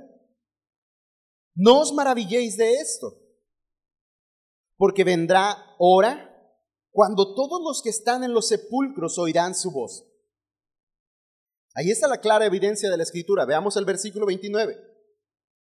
no 1.54 1.82
os 1.82 1.94
maravilléis 1.94 2.56
de 2.56 2.76
esto, 2.76 3.14
porque 4.78 5.04
vendrá 5.04 5.58
hora 5.80 6.32
cuando 6.92 7.36
todos 7.36 7.62
los 7.62 7.82
que 7.82 7.90
están 7.90 8.24
en 8.24 8.34
los 8.34 8.48
sepulcros 8.48 9.18
oirán 9.18 9.54
su 9.54 9.72
voz. 9.72 10.08
Ahí 11.74 11.92
está 11.92 12.08
la 12.08 12.22
clara 12.22 12.46
evidencia 12.46 12.90
de 12.90 12.96
la 12.96 13.04
escritura. 13.04 13.44
Veamos 13.44 13.76
el 13.76 13.84
versículo 13.84 14.26
29. 14.26 14.78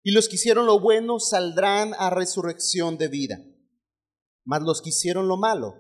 Y 0.04 0.12
los 0.12 0.30
que 0.30 0.36
hicieron 0.36 0.68
lo 0.68 0.80
bueno 0.80 1.20
saldrán 1.20 1.96
a 1.98 2.12
resurrección 2.12 3.00
de 3.00 3.08
vida, 3.08 3.44
mas 4.46 4.62
los 4.62 4.82
que 4.82 4.90
hicieron 4.90 5.28
lo 5.28 5.38
malo 5.38 5.74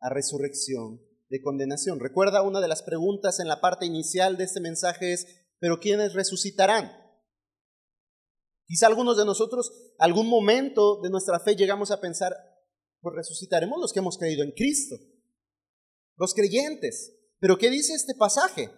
a 0.00 0.10
resurrección 0.10 1.00
de 1.30 1.40
condenación. 1.40 2.00
Recuerda 2.00 2.42
una 2.42 2.60
de 2.60 2.68
las 2.68 2.82
preguntas 2.82 3.40
en 3.40 3.48
la 3.48 3.60
parte 3.60 3.86
inicial 3.86 4.36
de 4.36 4.44
este 4.44 4.60
mensaje 4.60 5.12
es, 5.12 5.26
pero 5.58 5.80
¿quiénes 5.80 6.14
resucitarán? 6.14 6.92
Quizá 8.66 8.86
algunos 8.86 9.16
de 9.16 9.24
nosotros, 9.24 9.72
algún 9.98 10.28
momento 10.28 11.00
de 11.00 11.10
nuestra 11.10 11.40
fe 11.40 11.56
llegamos 11.56 11.90
a 11.90 12.00
pensar, 12.00 12.34
pues 13.00 13.14
resucitaremos 13.14 13.80
los 13.80 13.92
que 13.92 14.00
hemos 14.00 14.18
creído 14.18 14.42
en 14.42 14.52
Cristo, 14.52 14.96
los 16.16 16.34
creyentes. 16.34 17.14
Pero 17.38 17.56
¿qué 17.56 17.70
dice 17.70 17.94
este 17.94 18.14
pasaje? 18.14 18.70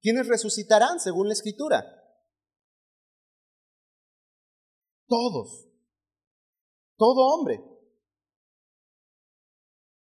¿Quiénes 0.00 0.28
resucitarán 0.28 1.00
según 1.00 1.26
la 1.26 1.32
escritura? 1.32 1.84
Todos, 5.08 5.66
todo 6.96 7.34
hombre. 7.34 7.77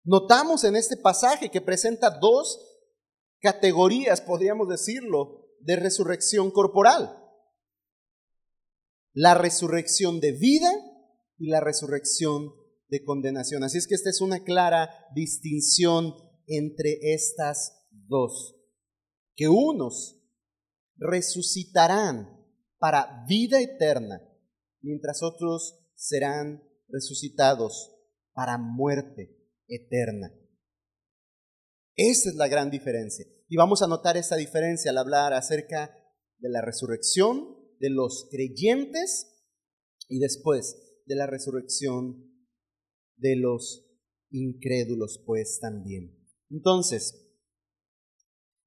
Notamos 0.08 0.63
en 0.63 0.78
este 0.78 0.96
pasaje 0.96 1.52
que 1.52 1.60
presenta 1.60 2.10
dos 2.10 2.62
categorías, 3.41 4.22
podríamos 4.22 4.70
decirlo, 4.70 5.50
de 5.60 5.76
resurrección 5.76 6.50
corporal. 6.50 7.22
La 9.12 9.34
resurrección 9.34 10.22
de 10.22 10.32
vida 10.32 10.72
y 11.38 11.50
la 11.50 11.60
resurrección 11.60 12.54
de 12.88 13.04
condenación. 13.04 13.65
Así 13.65 13.80
es 13.80 13.86
que 13.86 13.96
esta 13.96 14.10
es 14.10 14.22
una 14.22 14.46
clara 14.46 14.89
distinción 15.13 16.15
entre 16.46 17.00
estas 17.13 17.74
dos. 17.91 18.56
Que 19.36 19.50
unos 19.50 20.22
resucitarán 20.96 22.48
para 22.78 23.26
vida 23.28 23.60
eterna, 23.60 24.22
mientras 24.80 25.22
otros 25.22 25.78
serán 25.96 26.63
resucitados 26.88 27.93
para 28.34 28.58
muerte 28.58 29.37
eterna. 29.67 30.34
Esa 31.95 32.30
es 32.30 32.36
la 32.36 32.47
gran 32.47 32.69
diferencia. 32.69 33.25
Y 33.49 33.56
vamos 33.56 33.82
a 33.82 33.88
notar 33.88 34.17
esa 34.17 34.36
diferencia 34.36 34.91
al 34.91 34.97
hablar 34.97 35.34
acerca 35.34 35.91
de 36.38 36.49
la 36.49 36.62
resurrección 36.62 37.58
de 37.80 37.89
los 37.89 38.27
creyentes 38.30 39.43
y 40.08 40.19
después 40.19 41.01
de 41.06 41.15
la 41.15 41.25
resurrección 41.25 42.27
de 43.15 43.36
los 43.36 43.88
incrédulos, 44.30 45.23
pues 45.25 45.60
también. 45.60 46.15
Entonces, 46.49 47.34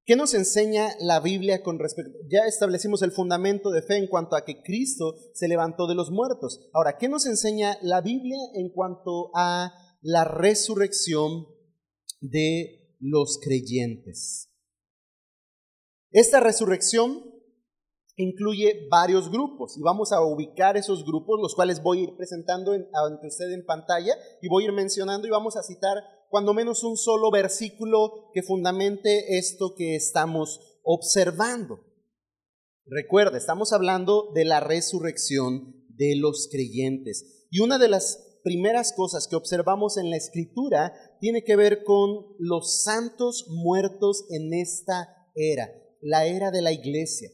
¿qué 0.04 0.16
nos 0.16 0.34
enseña 0.34 0.88
la 1.00 1.20
Biblia 1.20 1.62
con 1.62 1.78
respecto? 1.78 2.12
Ya 2.28 2.46
establecimos 2.46 3.02
el 3.02 3.12
fundamento 3.12 3.70
de 3.70 3.82
fe 3.82 3.96
en 3.96 4.08
cuanto 4.08 4.36
a 4.36 4.44
que 4.44 4.62
Cristo 4.62 5.14
se 5.34 5.48
levantó 5.48 5.86
de 5.86 5.94
los 5.94 6.10
muertos. 6.10 6.68
Ahora, 6.72 6.96
¿qué 6.98 7.08
nos 7.08 7.26
enseña 7.26 7.78
la 7.82 8.00
Biblia 8.00 8.38
en 8.54 8.70
cuanto 8.70 9.30
a 9.36 9.72
la 10.00 10.24
resurrección 10.24 11.46
de 12.20 12.96
los 12.98 13.38
creyentes? 13.42 14.50
Esta 16.10 16.40
resurrección 16.40 17.24
incluye 18.16 18.86
varios 18.90 19.30
grupos 19.30 19.76
y 19.78 19.82
vamos 19.82 20.12
a 20.12 20.22
ubicar 20.22 20.76
esos 20.76 21.04
grupos, 21.04 21.40
los 21.40 21.54
cuales 21.54 21.82
voy 21.82 22.00
a 22.00 22.02
ir 22.02 22.16
presentando 22.16 22.72
ante 22.72 23.26
usted 23.26 23.50
en 23.52 23.64
pantalla 23.64 24.14
y 24.42 24.48
voy 24.48 24.64
a 24.64 24.66
ir 24.66 24.72
mencionando 24.72 25.26
y 25.26 25.30
vamos 25.30 25.56
a 25.56 25.62
citar 25.62 25.96
cuando 26.28 26.54
menos 26.54 26.84
un 26.84 26.96
solo 26.96 27.30
versículo 27.30 28.30
que 28.32 28.42
fundamente 28.42 29.38
esto 29.38 29.74
que 29.76 29.96
estamos 29.96 30.60
observando. 30.82 31.80
Recuerda, 32.86 33.38
estamos 33.38 33.72
hablando 33.72 34.30
de 34.34 34.44
la 34.44 34.60
resurrección 34.60 35.86
de 35.88 36.16
los 36.16 36.48
creyentes. 36.50 37.46
Y 37.50 37.60
una 37.60 37.78
de 37.78 37.88
las 37.88 38.29
primeras 38.42 38.92
cosas 38.92 39.26
que 39.29 39.37
observamos 39.37 39.96
en 39.96 40.11
la 40.11 40.16
escritura 40.16 40.92
tiene 41.20 41.42
que 41.44 41.57
ver 41.57 41.85
con 41.85 42.37
los 42.38 42.83
santos 42.83 43.46
muertos 43.48 44.26
en 44.31 44.53
esta 44.55 45.29
era, 45.35 45.72
la 46.00 46.26
era 46.26 46.50
de 46.50 46.62
la 46.62 46.72
iglesia. 46.72 47.31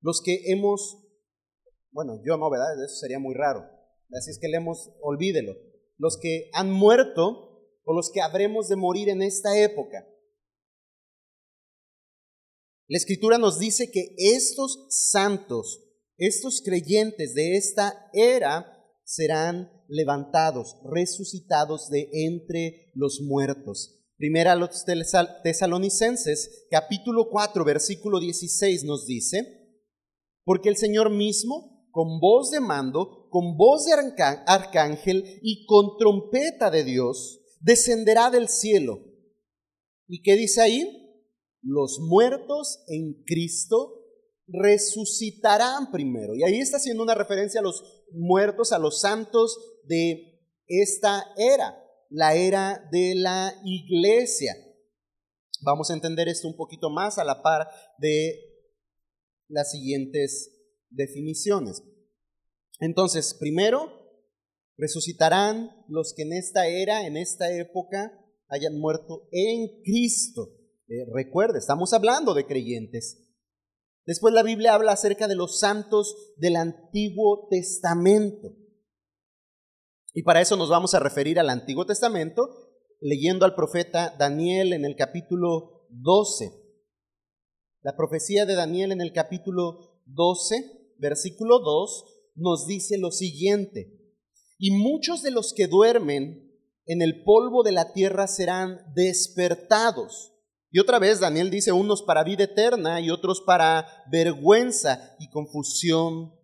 Los 0.00 0.22
que 0.22 0.52
hemos, 0.52 0.98
bueno, 1.90 2.20
yo 2.24 2.36
no, 2.36 2.50
¿verdad? 2.50 2.82
Eso 2.84 2.96
sería 2.96 3.18
muy 3.18 3.34
raro. 3.34 3.64
Así 4.12 4.30
es 4.30 4.38
que 4.40 4.48
leemos, 4.48 4.90
olvídelo. 5.02 5.54
Los 5.96 6.18
que 6.18 6.50
han 6.52 6.70
muerto 6.70 7.48
o 7.84 7.94
los 7.94 8.10
que 8.12 8.20
habremos 8.20 8.68
de 8.68 8.76
morir 8.76 9.08
en 9.08 9.22
esta 9.22 9.58
época. 9.58 10.06
La 12.86 12.96
escritura 12.96 13.36
nos 13.36 13.58
dice 13.58 13.90
que 13.90 14.14
estos 14.16 14.86
santos, 14.88 15.84
estos 16.16 16.62
creyentes 16.64 17.34
de 17.34 17.56
esta 17.56 18.10
era, 18.14 18.77
serán 19.08 19.72
levantados, 19.88 20.76
resucitados 20.84 21.88
de 21.88 22.10
entre 22.12 22.92
los 22.94 23.22
muertos. 23.22 24.04
Primera 24.18 24.52
a 24.52 24.54
los 24.54 24.84
tesalonicenses, 25.42 26.66
capítulo 26.70 27.30
4, 27.30 27.64
versículo 27.64 28.20
16 28.20 28.84
nos 28.84 29.06
dice, 29.06 29.80
porque 30.44 30.68
el 30.68 30.76
Señor 30.76 31.08
mismo, 31.08 31.88
con 31.90 32.20
voz 32.20 32.50
de 32.50 32.60
mando, 32.60 33.28
con 33.30 33.56
voz 33.56 33.86
de 33.86 33.94
arcángel 34.46 35.40
y 35.40 35.64
con 35.64 35.96
trompeta 35.98 36.70
de 36.70 36.84
Dios, 36.84 37.40
descenderá 37.60 38.30
del 38.30 38.48
cielo. 38.48 39.00
¿Y 40.06 40.20
qué 40.20 40.36
dice 40.36 40.60
ahí? 40.60 41.06
los 41.62 41.98
muertos 42.00 42.84
en 42.86 43.22
Cristo 43.24 43.94
resucitarán 44.46 45.90
primero. 45.90 46.34
Y 46.34 46.42
ahí 46.44 46.58
está 46.58 46.78
haciendo 46.78 47.02
una 47.02 47.14
referencia 47.14 47.60
a 47.60 47.62
los 47.62 47.97
muertos, 48.12 48.72
a 48.72 48.78
los 48.78 49.00
santos 49.00 49.58
de 49.84 50.40
esta 50.66 51.24
era, 51.36 51.82
la 52.10 52.34
era 52.34 52.88
de 52.92 53.14
la 53.14 53.54
iglesia. 53.64 54.54
Vamos 55.62 55.90
a 55.90 55.94
entender 55.94 56.28
esto 56.28 56.46
un 56.46 56.56
poquito 56.56 56.90
más 56.90 57.18
a 57.18 57.24
la 57.24 57.42
par 57.42 57.68
de 57.98 58.38
las 59.48 59.70
siguientes 59.70 60.50
definiciones. 60.90 61.82
Entonces, 62.80 63.34
primero, 63.34 63.92
resucitarán 64.76 65.70
los 65.88 66.14
que 66.14 66.22
en 66.22 66.32
esta 66.32 66.68
era, 66.68 67.06
en 67.06 67.16
esta 67.16 67.52
época, 67.52 68.12
hayan 68.48 68.78
muerto 68.78 69.28
en 69.32 69.82
Cristo. 69.82 70.54
Eh, 70.88 71.04
recuerde, 71.12 71.58
estamos 71.58 71.92
hablando 71.92 72.34
de 72.34 72.46
creyentes. 72.46 73.27
Después 74.08 74.32
la 74.32 74.42
Biblia 74.42 74.72
habla 74.72 74.92
acerca 74.92 75.28
de 75.28 75.36
los 75.36 75.58
santos 75.58 76.32
del 76.38 76.56
Antiguo 76.56 77.46
Testamento. 77.50 78.56
Y 80.14 80.22
para 80.22 80.40
eso 80.40 80.56
nos 80.56 80.70
vamos 80.70 80.94
a 80.94 80.98
referir 80.98 81.38
al 81.38 81.50
Antiguo 81.50 81.84
Testamento, 81.84 82.48
leyendo 83.02 83.44
al 83.44 83.54
profeta 83.54 84.16
Daniel 84.18 84.72
en 84.72 84.86
el 84.86 84.96
capítulo 84.96 85.84
12. 85.90 86.50
La 87.82 87.96
profecía 87.98 88.46
de 88.46 88.54
Daniel 88.54 88.92
en 88.92 89.02
el 89.02 89.12
capítulo 89.12 90.00
12, 90.06 90.94
versículo 90.96 91.58
2, 91.58 92.32
nos 92.36 92.66
dice 92.66 92.96
lo 92.96 93.10
siguiente. 93.10 93.92
Y 94.56 94.70
muchos 94.70 95.20
de 95.20 95.32
los 95.32 95.52
que 95.52 95.66
duermen 95.66 96.50
en 96.86 97.02
el 97.02 97.24
polvo 97.24 97.62
de 97.62 97.72
la 97.72 97.92
tierra 97.92 98.26
serán 98.26 98.80
despertados 98.94 100.32
y 100.70 100.80
otra 100.80 100.98
vez 100.98 101.20
Daniel 101.20 101.50
dice 101.50 101.72
unos 101.72 102.02
para 102.02 102.24
vida 102.24 102.44
eterna 102.44 103.00
y 103.00 103.10
otros 103.10 103.42
para 103.46 103.86
vergüenza 104.10 105.16
y 105.18 105.30
confusión 105.30 106.34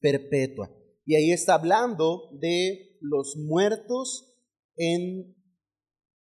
perpetua. 0.00 0.70
Y 1.04 1.16
ahí 1.16 1.32
está 1.32 1.54
hablando 1.54 2.30
de 2.40 2.96
los 3.00 3.36
muertos 3.36 4.34
en 4.76 5.36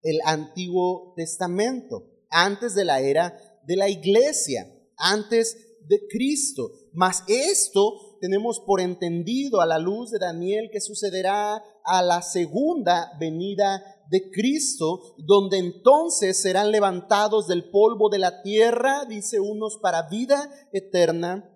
el 0.02 0.20
Antiguo 0.26 1.14
Testamento, 1.18 2.04
antes 2.30 2.74
de 2.76 2.86
la 2.86 3.02
era 3.02 3.38
de 3.66 3.76
la 3.76 3.90
iglesia, 3.90 4.66
antes 4.98 5.58
de 5.88 6.00
Cristo. 6.10 6.72
Mas 6.94 7.24
esto 7.28 8.18
tenemos 8.22 8.62
por 8.66 8.80
entendido 8.80 9.60
a 9.60 9.66
la 9.66 9.78
luz 9.78 10.12
de 10.12 10.20
Daniel 10.20 10.70
que 10.72 10.80
sucederá 10.80 11.64
a 11.84 12.02
la 12.02 12.22
segunda 12.22 13.12
venida 13.20 13.84
de 14.10 14.32
Cristo, 14.32 15.16
donde 15.20 15.60
entonces 15.60 16.42
serán 16.42 16.72
levantados 16.72 17.48
del 17.48 17.70
polvo 17.70 18.10
de 18.10 18.20
la 18.20 18.42
tierra, 18.42 19.06
dice 19.06 19.40
unos, 19.40 19.78
para 19.82 20.10
vida 20.10 20.50
eterna 20.74 21.56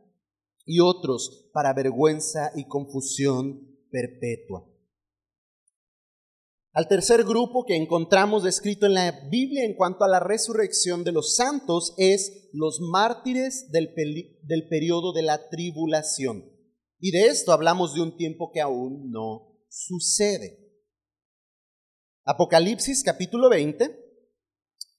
y 0.65 0.79
otros 0.79 1.49
para 1.53 1.73
vergüenza 1.73 2.51
y 2.55 2.67
confusión 2.67 3.77
perpetua. 3.91 4.69
Al 6.73 6.87
tercer 6.87 7.23
grupo 7.23 7.65
que 7.65 7.75
encontramos 7.75 8.43
descrito 8.43 8.87
en 8.87 8.95
la 8.95 9.11
Biblia 9.29 9.63
en 9.63 9.75
cuanto 9.75 10.03
a 10.03 10.07
la 10.07 10.19
resurrección 10.19 11.03
de 11.03 11.11
los 11.11 11.35
santos 11.35 11.93
es 11.97 12.49
los 12.51 12.79
mártires 12.81 13.69
del, 13.71 13.93
del 14.43 14.67
periodo 14.67 15.13
de 15.13 15.21
la 15.21 15.49
tribulación. 15.49 16.45
Y 16.99 17.11
de 17.11 17.27
esto 17.27 17.51
hablamos 17.51 17.93
de 17.93 18.01
un 18.01 18.17
tiempo 18.17 18.49
que 18.51 18.61
aún 18.61 19.11
no 19.11 19.59
sucede. 19.69 20.62
Apocalipsis 22.25 23.03
capítulo 23.03 23.49
20, 23.49 23.99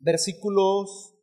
versículos 0.00 1.14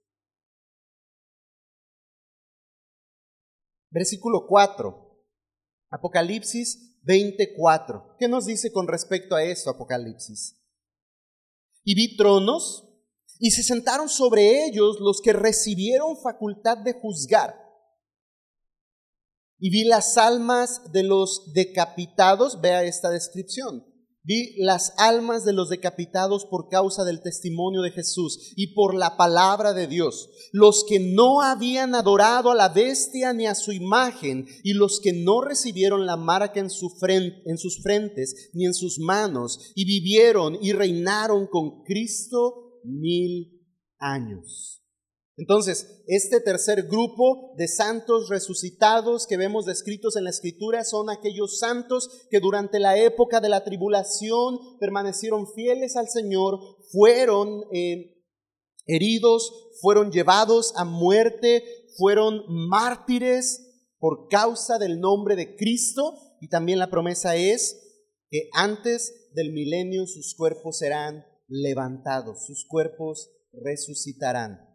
versículo 3.92 4.48
4. 4.48 5.26
Apocalipsis 5.92 6.98
24. 7.04 8.16
¿Qué 8.18 8.28
nos 8.28 8.48
dice 8.48 8.72
con 8.72 8.88
respecto 8.88 9.36
a 9.36 9.44
esto 9.44 9.70
Apocalipsis? 9.70 10.60
Y 11.84 11.94
vi 11.94 12.18
tronos 12.18 12.88
y 13.38 13.52
se 13.52 13.62
sentaron 13.62 14.10
sobre 14.10 14.66
ellos 14.66 14.98
los 15.00 15.22
que 15.22 15.34
recibieron 15.34 16.18
facultad 16.18 16.80
de 16.80 16.94
juzgar. 16.94 17.56
Y 19.60 19.70
vi 19.70 19.84
las 19.84 20.18
almas 20.18 20.92
de 20.92 21.04
los 21.04 21.54
decapitados, 21.54 22.60
vea 22.60 22.84
esta 22.84 23.12
descripción, 23.12 23.86
Vi 24.24 24.56
las 24.58 24.94
almas 24.98 25.46
de 25.46 25.54
los 25.54 25.70
decapitados 25.70 26.46
por 26.46 26.70
causa 26.70 27.04
del 27.04 27.22
testimonio 27.22 27.82
de 27.82 27.92
Jesús 27.92 28.54
y 28.56 28.74
por 28.76 28.94
la 28.94 29.18
palabra 29.18 29.74
de 29.74 29.88
Dios, 29.88 30.30
los 30.52 30.86
que 30.88 31.00
no 31.00 31.42
habían 31.42 31.96
adorado 31.96 32.52
a 32.52 32.56
la 32.56 32.70
bestia 32.70 33.34
ni 33.34 33.48
a 33.48 33.56
su 33.56 33.72
imagen 33.72 34.46
y 34.64 34.74
los 34.74 35.00
que 35.00 35.14
no 35.14 35.42
recibieron 35.42 36.06
la 36.06 36.18
marca 36.18 36.60
en, 36.60 36.70
su 36.70 36.92
en 37.06 37.58
sus 37.58 37.82
frentes 37.82 38.52
ni 38.54 38.66
en 38.66 38.76
sus 38.76 39.00
manos 39.00 39.72
y 39.76 39.86
vivieron 39.86 40.58
y 40.62 40.74
reinaron 40.74 41.48
con 41.48 41.84
Cristo 41.84 42.80
mil 42.84 43.60
años. 43.98 44.81
Entonces, 45.38 46.04
este 46.08 46.42
tercer 46.42 46.84
grupo 46.84 47.54
de 47.58 47.68
santos 47.68 48.28
resucitados 48.30 49.26
que 49.28 49.38
vemos 49.38 49.66
descritos 49.66 50.16
en 50.16 50.26
la 50.26 50.30
escritura 50.30 50.84
son 50.84 51.10
aquellos 51.10 51.58
santos 51.60 52.28
que 52.30 52.40
durante 52.40 52.80
la 52.80 52.98
época 52.98 53.40
de 53.40 53.50
la 53.50 53.64
tribulación 53.64 54.60
permanecieron 54.80 55.48
fieles 55.54 55.96
al 55.96 56.10
Señor, 56.10 56.60
fueron 56.92 57.64
eh, 57.74 58.22
heridos, 58.86 59.70
fueron 59.82 60.12
llevados 60.12 60.74
a 60.76 60.84
muerte, 60.84 61.64
fueron 61.98 62.44
mártires 62.48 63.86
por 64.00 64.28
causa 64.28 64.80
del 64.80 65.00
nombre 65.00 65.36
de 65.36 65.56
Cristo 65.56 66.18
y 66.42 66.50
también 66.50 66.78
la 66.78 66.90
promesa 66.90 67.36
es 67.36 67.80
que 68.30 68.50
antes 68.54 69.30
del 69.34 69.54
milenio 69.54 70.08
sus 70.08 70.36
cuerpos 70.36 70.80
serán 70.80 71.26
levantados, 71.48 72.46
sus 72.46 72.66
cuerpos 72.68 73.32
resucitarán. 73.54 74.71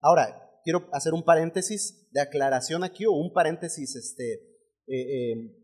Ahora, 0.00 0.50
quiero 0.64 0.88
hacer 0.92 1.12
un 1.12 1.24
paréntesis 1.24 2.08
de 2.12 2.20
aclaración 2.20 2.84
aquí 2.84 3.06
o 3.06 3.12
un 3.12 3.32
paréntesis 3.32 3.96
este, 3.96 4.32
eh, 4.86 5.32
eh, 5.32 5.60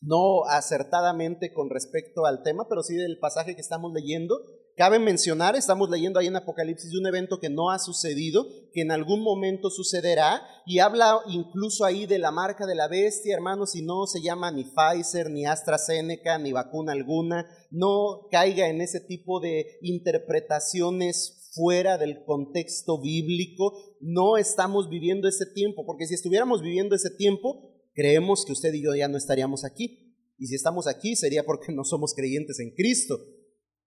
no 0.00 0.44
acertadamente 0.44 1.52
con 1.52 1.70
respecto 1.70 2.26
al 2.26 2.42
tema, 2.42 2.66
pero 2.68 2.82
sí 2.82 2.96
del 2.96 3.18
pasaje 3.18 3.54
que 3.54 3.60
estamos 3.60 3.92
leyendo. 3.92 4.40
Cabe 4.76 5.00
mencionar, 5.00 5.56
estamos 5.56 5.90
leyendo 5.90 6.20
ahí 6.20 6.28
en 6.28 6.36
Apocalipsis 6.36 6.92
de 6.92 6.98
un 6.98 7.06
evento 7.08 7.40
que 7.40 7.50
no 7.50 7.70
ha 7.70 7.80
sucedido, 7.80 8.46
que 8.72 8.82
en 8.82 8.92
algún 8.92 9.24
momento 9.24 9.70
sucederá, 9.70 10.40
y 10.66 10.78
habla 10.78 11.18
incluso 11.26 11.84
ahí 11.84 12.06
de 12.06 12.20
la 12.20 12.30
marca 12.30 12.64
de 12.64 12.76
la 12.76 12.86
bestia, 12.86 13.34
hermanos, 13.34 13.74
y 13.74 13.82
no 13.82 14.06
se 14.06 14.22
llama 14.22 14.52
ni 14.52 14.64
Pfizer, 14.64 15.30
ni 15.30 15.46
AstraZeneca, 15.46 16.38
ni 16.38 16.52
vacuna 16.52 16.92
alguna, 16.92 17.48
no 17.72 18.28
caiga 18.30 18.68
en 18.68 18.80
ese 18.80 19.00
tipo 19.00 19.40
de 19.40 19.78
interpretaciones 19.82 21.47
fuera 21.58 21.98
del 21.98 22.22
contexto 22.24 23.00
bíblico. 23.00 23.96
No 24.00 24.36
estamos 24.36 24.88
viviendo 24.88 25.28
ese 25.28 25.44
tiempo, 25.44 25.84
porque 25.84 26.06
si 26.06 26.14
estuviéramos 26.14 26.62
viviendo 26.62 26.94
ese 26.94 27.10
tiempo, 27.10 27.74
creemos 27.94 28.44
que 28.44 28.52
usted 28.52 28.72
y 28.72 28.82
yo 28.82 28.94
ya 28.94 29.08
no 29.08 29.18
estaríamos 29.18 29.64
aquí. 29.64 30.14
Y 30.38 30.46
si 30.46 30.54
estamos 30.54 30.86
aquí 30.86 31.16
sería 31.16 31.42
porque 31.42 31.72
no 31.72 31.82
somos 31.84 32.14
creyentes 32.14 32.60
en 32.60 32.70
Cristo. 32.70 33.18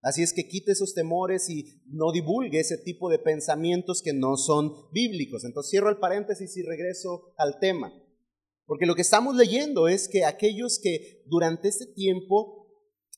Así 0.01 0.21
es 0.23 0.33
que 0.33 0.47
quite 0.47 0.73
esos 0.73 0.93
temores 0.93 1.49
y 1.49 1.81
no 1.85 2.11
divulgue 2.11 2.59
ese 2.59 2.77
tipo 2.77 3.09
de 3.09 3.19
pensamientos 3.19 4.01
que 4.01 4.13
no 4.13 4.35
son 4.35 4.73
bíblicos. 4.91 5.45
Entonces 5.45 5.69
cierro 5.69 5.89
el 5.89 5.99
paréntesis 5.99 6.57
y 6.57 6.63
regreso 6.63 7.33
al 7.37 7.59
tema. 7.59 7.93
Porque 8.65 8.85
lo 8.85 8.95
que 8.95 9.03
estamos 9.03 9.35
leyendo 9.35 9.87
es 9.87 10.07
que 10.07 10.25
aquellos 10.25 10.79
que 10.79 11.23
durante 11.27 11.67
este 11.67 11.85
tiempo 11.85 12.60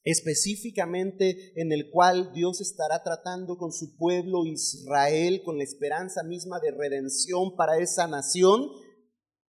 específicamente 0.04 1.54
en 1.56 1.72
el 1.72 1.90
cual 1.90 2.32
Dios 2.34 2.62
estará 2.62 3.04
tratando 3.04 3.58
con 3.58 3.72
su 3.72 3.96
pueblo 3.98 4.46
Israel, 4.46 5.42
con 5.44 5.58
la 5.58 5.64
esperanza 5.64 6.24
misma 6.24 6.60
de 6.60 6.72
redención 6.72 7.56
para 7.56 7.78
esa 7.78 8.08
nación. 8.08 8.68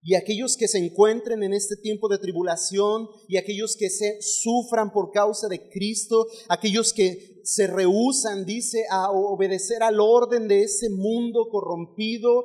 Y 0.06 0.16
aquellos 0.16 0.56
que 0.56 0.68
se 0.68 0.78
encuentren 0.78 1.42
en 1.42 1.54
este 1.54 1.76
tiempo 1.76 2.08
de 2.08 2.18
tribulación 2.18 3.08
y 3.26 3.38
aquellos 3.38 3.74
que 3.76 3.88
se 3.88 4.18
sufran 4.20 4.92
por 4.92 5.10
causa 5.10 5.48
de 5.48 5.68
Cristo, 5.70 6.26
aquellos 6.48 6.92
que 6.92 7.40
se 7.42 7.66
rehusan, 7.66 8.44
dice, 8.44 8.84
a 8.90 9.10
obedecer 9.10 9.82
al 9.82 10.00
orden 10.00 10.46
de 10.46 10.62
ese 10.62 10.88
mundo 10.90 11.48
corrompido, 11.50 12.44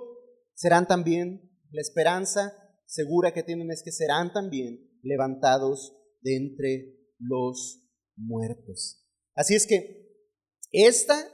serán 0.54 0.88
también, 0.88 1.52
la 1.72 1.82
esperanza 1.82 2.54
segura 2.86 3.34
que 3.34 3.44
tienen 3.44 3.72
es 3.72 3.84
que 3.84 3.92
serán 3.92 4.34
también 4.34 4.80
levantados 5.04 5.94
de 6.22 6.38
entre 6.38 7.00
los 7.20 7.89
muertos. 8.20 9.06
Así 9.36 9.56
es 9.56 9.66
que 9.66 10.08
esta 10.72 11.28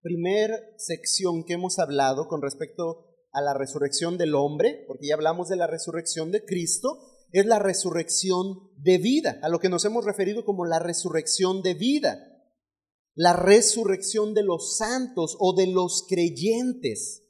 primer 0.00 0.74
sección 0.76 1.44
que 1.44 1.54
hemos 1.54 1.78
hablado 1.78 2.26
con 2.28 2.42
respecto 2.42 3.06
a 3.32 3.40
la 3.40 3.54
resurrección 3.54 4.18
del 4.18 4.34
hombre, 4.34 4.84
porque 4.86 5.08
ya 5.08 5.14
hablamos 5.14 5.48
de 5.48 5.56
la 5.56 5.66
resurrección 5.66 6.30
de 6.30 6.44
Cristo, 6.44 6.98
es 7.32 7.46
la 7.46 7.58
resurrección 7.58 8.70
de 8.76 8.98
vida, 8.98 9.40
a 9.42 9.48
lo 9.48 9.58
que 9.58 9.68
nos 9.68 9.84
hemos 9.84 10.04
referido 10.04 10.44
como 10.44 10.64
la 10.64 10.78
resurrección 10.78 11.62
de 11.62 11.74
vida. 11.74 12.30
la 13.16 13.32
resurrección 13.32 14.34
de 14.34 14.42
los 14.42 14.76
santos 14.76 15.36
o 15.38 15.54
de 15.54 15.68
los 15.68 16.04
creyentes 16.08 17.22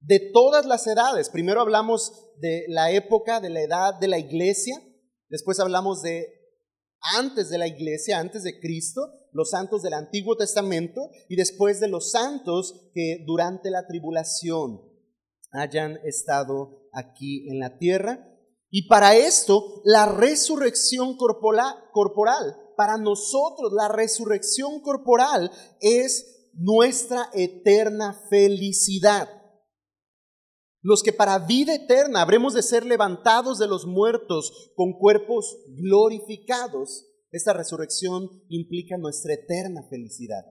de 0.00 0.30
todas 0.32 0.64
las 0.64 0.86
edades. 0.86 1.28
Primero 1.28 1.60
hablamos 1.60 2.30
de 2.40 2.64
la 2.68 2.90
época, 2.92 3.40
de 3.40 3.50
la 3.50 3.60
edad 3.60 3.94
de 4.00 4.08
la 4.08 4.18
iglesia, 4.18 4.80
después 5.28 5.60
hablamos 5.60 6.00
de 6.00 6.37
antes 7.16 7.48
de 7.48 7.58
la 7.58 7.66
iglesia, 7.66 8.18
antes 8.18 8.42
de 8.42 8.58
Cristo, 8.60 9.12
los 9.32 9.50
santos 9.50 9.82
del 9.82 9.94
Antiguo 9.94 10.36
Testamento 10.36 11.10
y 11.28 11.36
después 11.36 11.80
de 11.80 11.88
los 11.88 12.10
santos 12.10 12.90
que 12.94 13.24
durante 13.26 13.70
la 13.70 13.86
tribulación 13.86 14.80
hayan 15.52 15.98
estado 16.04 16.88
aquí 16.92 17.48
en 17.48 17.58
la 17.58 17.78
tierra. 17.78 18.24
Y 18.70 18.86
para 18.88 19.16
esto, 19.16 19.80
la 19.84 20.06
resurrección 20.06 21.16
corporal, 21.16 22.56
para 22.76 22.98
nosotros 22.98 23.72
la 23.72 23.88
resurrección 23.88 24.80
corporal 24.80 25.50
es 25.80 26.50
nuestra 26.54 27.30
eterna 27.32 28.20
felicidad. 28.28 29.28
Los 30.88 31.02
que 31.02 31.12
para 31.12 31.38
vida 31.40 31.74
eterna 31.74 32.22
habremos 32.22 32.54
de 32.54 32.62
ser 32.62 32.86
levantados 32.86 33.58
de 33.58 33.68
los 33.68 33.84
muertos 33.84 34.72
con 34.74 34.94
cuerpos 34.94 35.58
glorificados, 35.76 37.04
esta 37.30 37.52
resurrección 37.52 38.30
implica 38.48 38.96
nuestra 38.96 39.34
eterna 39.34 39.82
felicidad. 39.90 40.46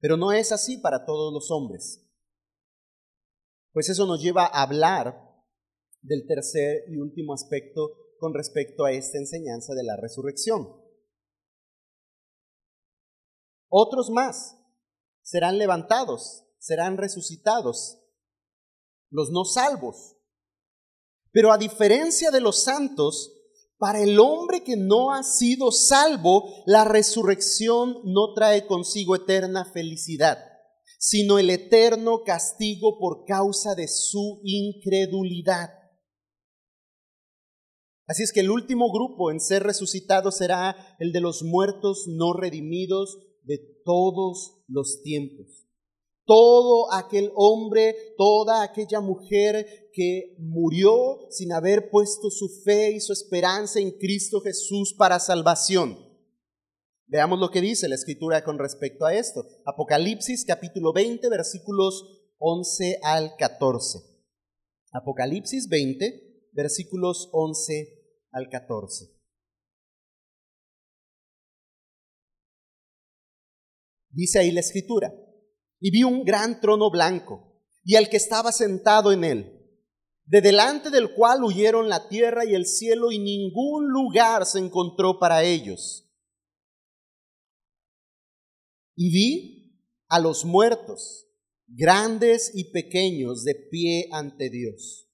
Pero 0.00 0.16
no 0.16 0.32
es 0.32 0.50
así 0.50 0.76
para 0.76 1.06
todos 1.06 1.32
los 1.32 1.52
hombres. 1.52 2.04
Pues 3.70 3.88
eso 3.88 4.06
nos 4.06 4.20
lleva 4.20 4.44
a 4.44 4.62
hablar 4.62 5.22
del 6.02 6.26
tercer 6.26 6.82
y 6.88 6.96
último 6.96 7.32
aspecto 7.32 7.92
con 8.18 8.34
respecto 8.34 8.84
a 8.84 8.90
esta 8.90 9.18
enseñanza 9.18 9.72
de 9.74 9.84
la 9.84 9.96
resurrección. 9.98 10.66
Otros 13.68 14.10
más 14.10 14.56
serán 15.22 15.58
levantados, 15.58 16.44
serán 16.58 16.96
resucitados, 16.96 17.99
los 19.10 19.30
no 19.30 19.44
salvos. 19.44 20.16
Pero 21.32 21.52
a 21.52 21.58
diferencia 21.58 22.30
de 22.30 22.40
los 22.40 22.62
santos, 22.62 23.32
para 23.78 24.02
el 24.02 24.18
hombre 24.18 24.62
que 24.64 24.76
no 24.76 25.12
ha 25.12 25.22
sido 25.22 25.70
salvo, 25.70 26.44
la 26.66 26.84
resurrección 26.84 27.98
no 28.04 28.34
trae 28.34 28.66
consigo 28.66 29.14
eterna 29.14 29.64
felicidad, 29.64 30.38
sino 30.98 31.38
el 31.38 31.50
eterno 31.50 32.22
castigo 32.24 32.98
por 32.98 33.24
causa 33.24 33.74
de 33.74 33.88
su 33.88 34.40
incredulidad. 34.44 35.70
Así 38.06 38.24
es 38.24 38.32
que 38.32 38.40
el 38.40 38.50
último 38.50 38.92
grupo 38.92 39.30
en 39.30 39.38
ser 39.38 39.62
resucitado 39.62 40.32
será 40.32 40.96
el 40.98 41.12
de 41.12 41.20
los 41.20 41.44
muertos 41.44 42.06
no 42.08 42.32
redimidos 42.32 43.18
de 43.44 43.58
todos 43.84 44.64
los 44.66 45.02
tiempos 45.02 45.69
todo 46.30 46.92
aquel 46.92 47.32
hombre, 47.34 48.14
toda 48.16 48.62
aquella 48.62 49.00
mujer 49.00 49.90
que 49.92 50.36
murió 50.38 51.26
sin 51.28 51.52
haber 51.52 51.90
puesto 51.90 52.30
su 52.30 52.48
fe 52.64 52.92
y 52.92 53.00
su 53.00 53.12
esperanza 53.12 53.80
en 53.80 53.90
Cristo 53.98 54.40
Jesús 54.40 54.94
para 54.96 55.18
salvación. 55.18 55.98
Veamos 57.08 57.40
lo 57.40 57.50
que 57.50 57.60
dice 57.60 57.88
la 57.88 57.96
escritura 57.96 58.44
con 58.44 58.60
respecto 58.60 59.06
a 59.06 59.12
esto. 59.12 59.44
Apocalipsis 59.66 60.44
capítulo 60.44 60.92
20 60.92 61.28
versículos 61.30 62.04
11 62.38 63.00
al 63.02 63.34
14. 63.36 63.98
Apocalipsis 64.92 65.68
20 65.68 66.52
versículos 66.52 67.28
11 67.32 68.04
al 68.30 68.48
14. 68.48 69.06
Dice 74.10 74.38
ahí 74.38 74.52
la 74.52 74.60
escritura 74.60 75.12
y 75.80 75.90
vi 75.90 76.04
un 76.04 76.24
gran 76.24 76.60
trono 76.60 76.90
blanco 76.90 77.50
y 77.82 77.96
al 77.96 78.08
que 78.08 78.18
estaba 78.18 78.52
sentado 78.52 79.12
en 79.12 79.24
él, 79.24 79.60
de 80.26 80.40
delante 80.40 80.90
del 80.90 81.14
cual 81.14 81.42
huyeron 81.42 81.88
la 81.88 82.08
tierra 82.08 82.44
y 82.44 82.54
el 82.54 82.66
cielo 82.66 83.10
y 83.10 83.18
ningún 83.18 83.88
lugar 83.88 84.46
se 84.46 84.58
encontró 84.58 85.18
para 85.18 85.42
ellos. 85.42 86.06
Y 88.94 89.10
vi 89.10 89.60
a 90.08 90.20
los 90.20 90.44
muertos, 90.44 91.26
grandes 91.66 92.52
y 92.54 92.70
pequeños, 92.70 93.44
de 93.44 93.54
pie 93.54 94.08
ante 94.12 94.50
Dios. 94.50 95.09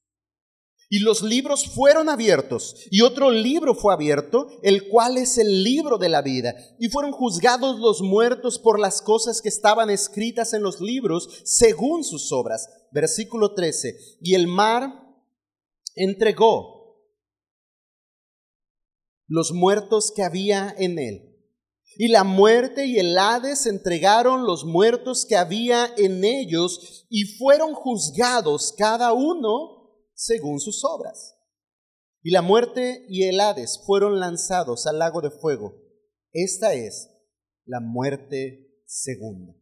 Y 0.88 1.01
los 1.01 1.22
libros 1.22 1.66
fueron 1.66 2.09
abiertos, 2.09 2.77
y 2.90 3.01
otro 3.01 3.31
libro 3.31 3.75
fue 3.75 3.92
abierto, 3.92 4.46
el 4.62 4.88
cual 4.88 5.18
es 5.18 5.37
el 5.37 5.64
libro 5.64 5.99
de 5.99 6.09
la 6.09 6.22
vida. 6.22 6.55
Y 6.79 6.88
fueron 6.88 7.11
juzgados 7.11 7.81
los 7.81 8.03
muertos 8.03 8.61
por 8.61 8.79
las 8.79 9.03
cosas 9.03 9.42
que 9.42 9.49
estaban 9.49 9.90
escritas 9.90 10.53
en 10.53 10.62
los 10.62 10.81
libros, 10.81 11.42
según 11.44 12.05
sus 12.05 12.31
obras. 12.31 12.68
Versículo 12.92 13.55
13. 13.55 13.96
Y 14.20 14.35
el 14.35 14.46
mar 14.46 14.92
entregó 15.96 16.77
los 19.27 19.53
muertos 19.53 20.12
que 20.14 20.22
había 20.22 20.72
en 20.79 21.01
él. 21.01 21.33
Y 21.99 22.09
la 22.09 22.22
muerte 22.22 22.87
y 22.87 22.99
el 22.99 23.18
Hades 23.18 23.66
entregaron 23.66 24.44
los 24.44 24.64
muertos 24.64 25.27
que 25.27 25.35
había 25.35 25.92
en 25.96 26.22
ellos, 26.25 27.07
y 27.09 27.25
fueron 27.25 27.75
juzgados 27.75 28.72
cada 28.77 29.12
uno 29.12 29.76
según 30.16 30.59
sus 30.59 30.83
obras. 30.85 31.37
Y 32.22 32.33
la 32.33 32.42
muerte 32.42 33.07
y 33.09 33.24
el 33.24 33.38
Hades 33.38 33.81
fueron 33.87 34.18
lanzados 34.18 34.88
al 34.88 34.98
lago 34.98 35.20
de 35.20 35.31
fuego. 35.31 35.76
Esta 36.33 36.74
es 36.74 37.09
la 37.64 37.79
muerte 37.81 38.83
segunda. 38.85 39.55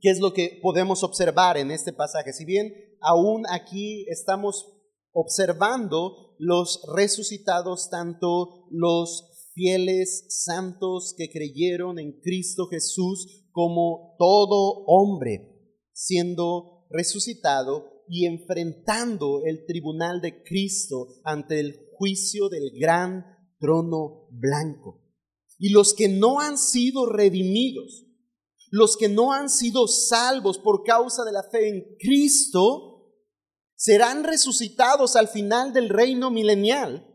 ¿Qué 0.00 0.10
es 0.10 0.20
lo 0.20 0.34
que 0.34 0.58
podemos 0.62 1.02
observar 1.02 1.56
en 1.56 1.70
este 1.70 1.94
pasaje? 1.94 2.34
Si 2.34 2.44
bien 2.44 2.74
aún 3.00 3.44
aquí 3.48 4.04
estamos 4.10 4.74
observando 5.12 6.34
los 6.38 6.82
resucitados, 6.94 7.88
tanto 7.88 8.66
los 8.70 9.50
fieles 9.54 10.26
santos 10.44 11.14
que 11.16 11.30
creyeron 11.30 11.98
en 11.98 12.20
Cristo 12.20 12.66
Jesús, 12.66 13.46
como 13.52 14.14
todo 14.18 14.84
hombre 14.86 15.54
siendo 15.92 16.86
resucitado 16.90 17.95
y 18.08 18.26
enfrentando 18.26 19.42
el 19.44 19.66
tribunal 19.66 20.20
de 20.20 20.42
Cristo 20.42 21.08
ante 21.24 21.60
el 21.60 21.88
juicio 21.94 22.48
del 22.48 22.70
gran 22.78 23.24
trono 23.58 24.28
blanco. 24.30 25.02
Y 25.58 25.70
los 25.70 25.94
que 25.94 26.08
no 26.08 26.40
han 26.40 26.58
sido 26.58 27.06
redimidos, 27.06 28.06
los 28.70 28.96
que 28.96 29.08
no 29.08 29.32
han 29.32 29.48
sido 29.48 29.86
salvos 29.88 30.58
por 30.58 30.84
causa 30.84 31.24
de 31.24 31.32
la 31.32 31.42
fe 31.44 31.68
en 31.68 31.96
Cristo, 31.98 33.14
serán 33.74 34.24
resucitados 34.24 35.16
al 35.16 35.28
final 35.28 35.72
del 35.72 35.88
reino 35.88 36.30
milenial, 36.30 37.06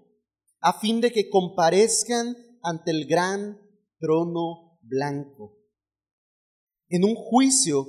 a 0.60 0.80
fin 0.80 1.01
de 1.01 1.12
que 1.12 1.30
comparezcan 1.30 2.36
ante 2.62 2.91
el 2.91 3.08
gran 3.08 3.60
trono 3.99 4.80
blanco, 4.82 5.58
en 6.89 7.04
un 7.04 7.15
juicio 7.15 7.86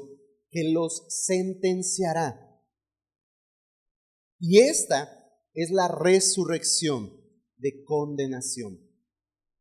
que 0.51 0.71
los 0.71 1.05
sentenciará 1.09 2.42
y 4.45 4.59
esta 4.59 5.09
es 5.55 5.71
la 5.71 5.87
resurrección 5.87 7.17
de 7.59 7.85
condenación 7.85 8.81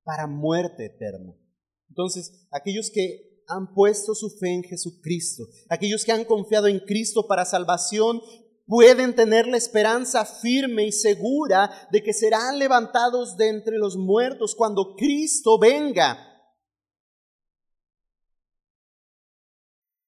para 0.04 0.26
muerte 0.26 0.88
eterna. 0.88 1.38
Entonces, 1.88 2.48
aquellos 2.50 2.90
que 2.90 3.44
han 3.48 3.76
puesto 3.76 4.16
su 4.16 4.32
fe 4.40 4.56
en 4.56 4.64
Jesucristo, 4.64 5.44
aquellos 5.70 6.04
que 6.04 6.12
han 6.12 6.26
confiado 6.26 6.66
en 6.66 6.80
Cristo 6.80 7.28
para 7.28 7.46
salvación, 7.46 8.22
pueden 8.66 9.16
tener 9.16 9.46
la 9.46 9.58
esperanza 9.58 10.26
firme 10.26 10.88
y 10.88 10.92
segura 10.92 11.88
de 11.92 12.02
que 12.02 12.12
serán 12.14 12.58
levantados 12.58 13.38
de 13.38 13.50
entre 13.50 13.78
los 13.78 13.98
muertos 13.98 14.56
cuando 14.56 14.96
Cristo 14.96 15.60
venga. 15.60 16.28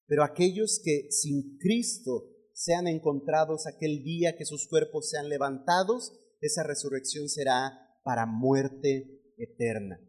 Pero 0.08 0.24
aquellos 0.24 0.82
que 0.84 1.12
sin 1.12 1.60
Cristo 1.60 2.33
sean 2.54 2.88
encontrados 2.88 3.68
aquel 3.68 4.04
día 4.04 4.36
que 4.38 4.46
sus 4.46 4.68
cuerpos 4.68 5.10
sean 5.10 5.28
levantados, 5.28 6.14
esa 6.40 6.64
resurrección 6.64 7.28
será 7.28 7.72
para 8.04 8.26
muerte 8.26 9.34
eterna. 9.38 10.00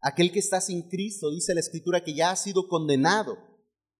Aquel 0.00 0.32
que 0.32 0.38
está 0.38 0.60
sin 0.60 0.88
Cristo, 0.88 1.30
dice 1.30 1.54
la 1.54 1.60
Escritura, 1.60 2.02
que 2.02 2.14
ya 2.14 2.30
ha 2.30 2.36
sido 2.36 2.68
condenado, 2.68 3.36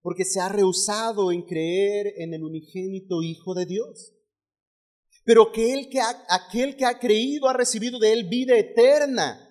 porque 0.01 0.25
se 0.25 0.41
ha 0.41 0.49
rehusado 0.49 1.31
en 1.31 1.43
creer 1.43 2.15
en 2.17 2.33
el 2.33 2.43
unigénito 2.43 3.23
Hijo 3.23 3.55
de 3.55 3.67
Dios. 3.67 4.15
Pero 5.25 5.53
que, 5.53 5.89
que 5.91 6.01
aquel 6.29 6.77
que 6.77 6.87
ha 6.87 6.99
creído 6.99 7.49
ha 7.49 7.53
recibido 7.53 7.99
de 7.99 8.13
él 8.13 8.29
vida 8.29 8.57
eterna. 8.57 9.50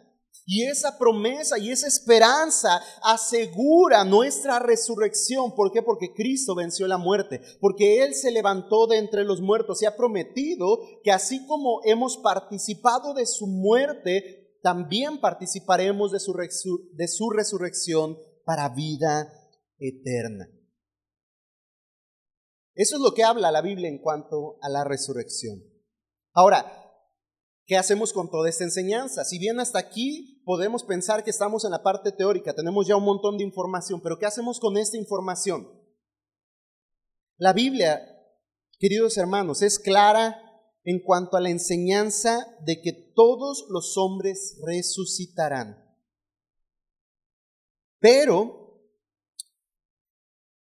Y 0.52 0.64
esa 0.64 0.98
promesa 0.98 1.60
y 1.60 1.70
esa 1.70 1.88
esperanza 1.88 2.82
asegura 3.04 4.04
nuestra 4.04 4.58
resurrección. 4.58 5.54
¿Por 5.54 5.72
qué? 5.72 5.84
Porque 5.84 6.12
Cristo 6.14 6.56
venció 6.56 6.88
la 6.88 6.98
muerte, 6.98 7.40
porque 7.62 8.02
Él 8.04 8.16
se 8.16 8.32
levantó 8.32 8.88
de 8.88 8.98
entre 8.98 9.26
los 9.26 9.42
muertos 9.42 9.82
y 9.84 9.86
ha 9.86 9.96
prometido 9.96 10.80
que 11.04 11.12
así 11.12 11.46
como 11.46 11.82
hemos 11.86 12.18
participado 12.18 13.14
de 13.14 13.28
su 13.28 13.46
muerte, 13.46 14.58
también 14.64 15.22
participaremos 15.22 16.12
de 16.12 16.20
su, 16.20 16.34
de 16.94 17.08
su 17.08 17.30
resurrección 17.30 18.18
para 18.44 18.70
vida 18.70 19.32
eterna. 19.78 20.50
Eso 22.74 22.96
es 22.96 23.02
lo 23.02 23.14
que 23.14 23.24
habla 23.24 23.52
la 23.52 23.62
Biblia 23.62 23.90
en 23.90 24.00
cuanto 24.00 24.58
a 24.62 24.70
la 24.70 24.84
resurrección. 24.84 25.64
Ahora, 26.34 26.89
¿qué 27.70 27.78
hacemos 27.78 28.14
con 28.14 28.32
toda 28.32 28.50
esta 28.50 28.64
enseñanza? 28.64 29.24
Si 29.24 29.38
bien 29.38 29.60
hasta 29.60 29.78
aquí 29.78 30.42
podemos 30.44 30.84
pensar 30.84 31.24
que 31.24 31.30
estamos 31.30 31.64
en 31.66 31.72
la 31.72 31.84
parte 31.84 32.12
teórica, 32.12 32.56
tenemos 32.56 32.88
ya 32.88 32.96
un 32.96 33.04
montón 33.04 33.38
de 33.38 33.44
información, 33.44 34.02
pero 34.02 34.18
¿qué 34.18 34.26
hacemos 34.26 34.60
con 34.60 34.76
esta 34.76 34.98
información? 34.98 35.70
La 37.38 37.54
Biblia, 37.54 38.02
queridos 38.80 39.18
hermanos, 39.18 39.62
es 39.62 39.78
clara 39.78 40.42
en 40.84 41.00
cuanto 41.00 41.38
a 41.38 41.42
la 41.42 41.52
enseñanza 41.52 42.48
de 42.66 42.82
que 42.82 43.14
todos 43.16 43.68
los 43.70 43.96
hombres 43.98 44.60
resucitarán. 44.66 45.78
Pero 48.00 48.82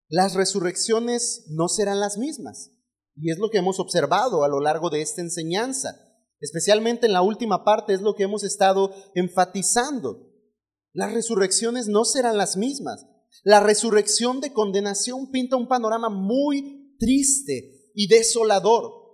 las 0.08 0.34
resurrecciones 0.34 1.48
no 1.50 1.68
serán 1.68 2.00
las 2.00 2.18
mismas. 2.18 2.72
Y 3.18 3.32
es 3.32 3.38
lo 3.38 3.50
que 3.50 3.58
hemos 3.58 3.82
observado 3.82 4.46
a 4.46 4.48
lo 4.48 4.62
largo 4.62 4.90
de 4.90 5.02
esta 5.02 5.22
enseñanza. 5.22 6.05
Especialmente 6.46 7.08
en 7.08 7.14
la 7.14 7.24
última 7.24 7.64
parte 7.64 7.96
es 7.96 8.02
lo 8.02 8.14
que 8.14 8.22
hemos 8.22 8.44
estado 8.44 8.94
enfatizando. 9.16 10.32
Las 10.94 11.12
resurrecciones 11.12 11.88
no 11.88 12.06
serán 12.06 12.38
las 12.38 12.56
mismas. 12.56 13.08
La 13.44 13.62
resurrección 13.62 14.42
de 14.42 14.54
condenación 14.54 15.32
pinta 15.32 15.56
un 15.56 15.68
panorama 15.68 16.10
muy 16.10 16.96
triste 17.00 17.92
y 17.96 18.08
desolador 18.08 19.06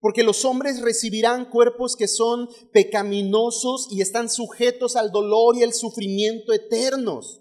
porque 0.00 0.24
los 0.24 0.44
hombres 0.44 0.80
recibirán 0.80 1.48
cuerpos 1.48 1.94
que 1.94 2.08
son 2.08 2.48
pecaminosos 2.72 3.86
y 3.88 4.00
están 4.00 4.28
sujetos 4.28 4.96
al 4.96 5.12
dolor 5.12 5.56
y 5.56 5.62
el 5.62 5.72
sufrimiento 5.72 6.52
eternos. 6.52 7.40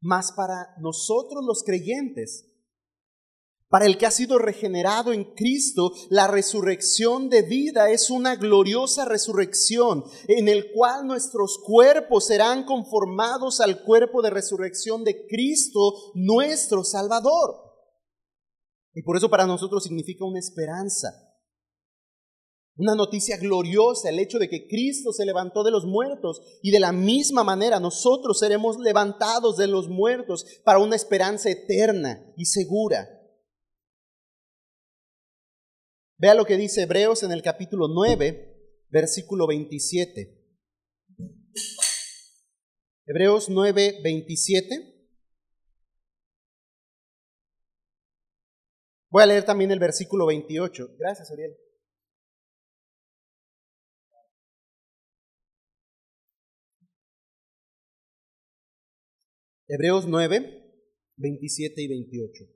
Mas 0.00 0.32
para 0.32 0.74
nosotros 0.80 1.44
los 1.44 1.62
creyentes, 1.62 2.55
para 3.68 3.86
el 3.86 3.98
que 3.98 4.06
ha 4.06 4.12
sido 4.12 4.38
regenerado 4.38 5.12
en 5.12 5.24
Cristo, 5.34 5.92
la 6.08 6.28
resurrección 6.28 7.28
de 7.28 7.42
vida 7.42 7.90
es 7.90 8.10
una 8.10 8.36
gloriosa 8.36 9.04
resurrección 9.04 10.04
en 10.28 10.48
el 10.48 10.70
cual 10.72 11.06
nuestros 11.06 11.58
cuerpos 11.64 12.26
serán 12.26 12.64
conformados 12.64 13.60
al 13.60 13.82
cuerpo 13.82 14.22
de 14.22 14.30
resurrección 14.30 15.02
de 15.02 15.26
Cristo, 15.26 15.94
nuestro 16.14 16.84
Salvador. 16.84 17.66
Y 18.94 19.02
por 19.02 19.16
eso 19.16 19.28
para 19.28 19.46
nosotros 19.46 19.82
significa 19.82 20.24
una 20.24 20.38
esperanza, 20.38 21.08
una 22.76 22.94
noticia 22.94 23.36
gloriosa, 23.36 24.10
el 24.10 24.20
hecho 24.20 24.38
de 24.38 24.48
que 24.48 24.68
Cristo 24.68 25.12
se 25.12 25.26
levantó 25.26 25.64
de 25.64 25.72
los 25.72 25.86
muertos 25.86 26.40
y 26.62 26.70
de 26.70 26.78
la 26.78 26.92
misma 26.92 27.42
manera 27.42 27.80
nosotros 27.80 28.38
seremos 28.38 28.78
levantados 28.78 29.56
de 29.56 29.66
los 29.66 29.88
muertos 29.88 30.46
para 30.64 30.78
una 30.78 30.94
esperanza 30.94 31.50
eterna 31.50 32.32
y 32.36 32.44
segura. 32.44 33.15
Vea 36.18 36.34
lo 36.34 36.46
que 36.46 36.56
dice 36.56 36.82
Hebreos 36.82 37.22
en 37.22 37.32
el 37.32 37.42
capítulo 37.42 37.88
9, 37.88 38.88
versículo 38.88 39.46
27. 39.46 40.34
Hebreos 43.04 43.50
9, 43.50 44.00
27. 44.02 44.96
Voy 49.10 49.22
a 49.22 49.26
leer 49.26 49.44
también 49.44 49.70
el 49.70 49.78
versículo 49.78 50.26
28. 50.26 50.96
Gracias, 50.98 51.30
Ariel. 51.30 51.54
Hebreos 59.68 60.06
9, 60.06 60.64
27 61.16 61.82
y 61.82 61.88
28. 61.88 62.55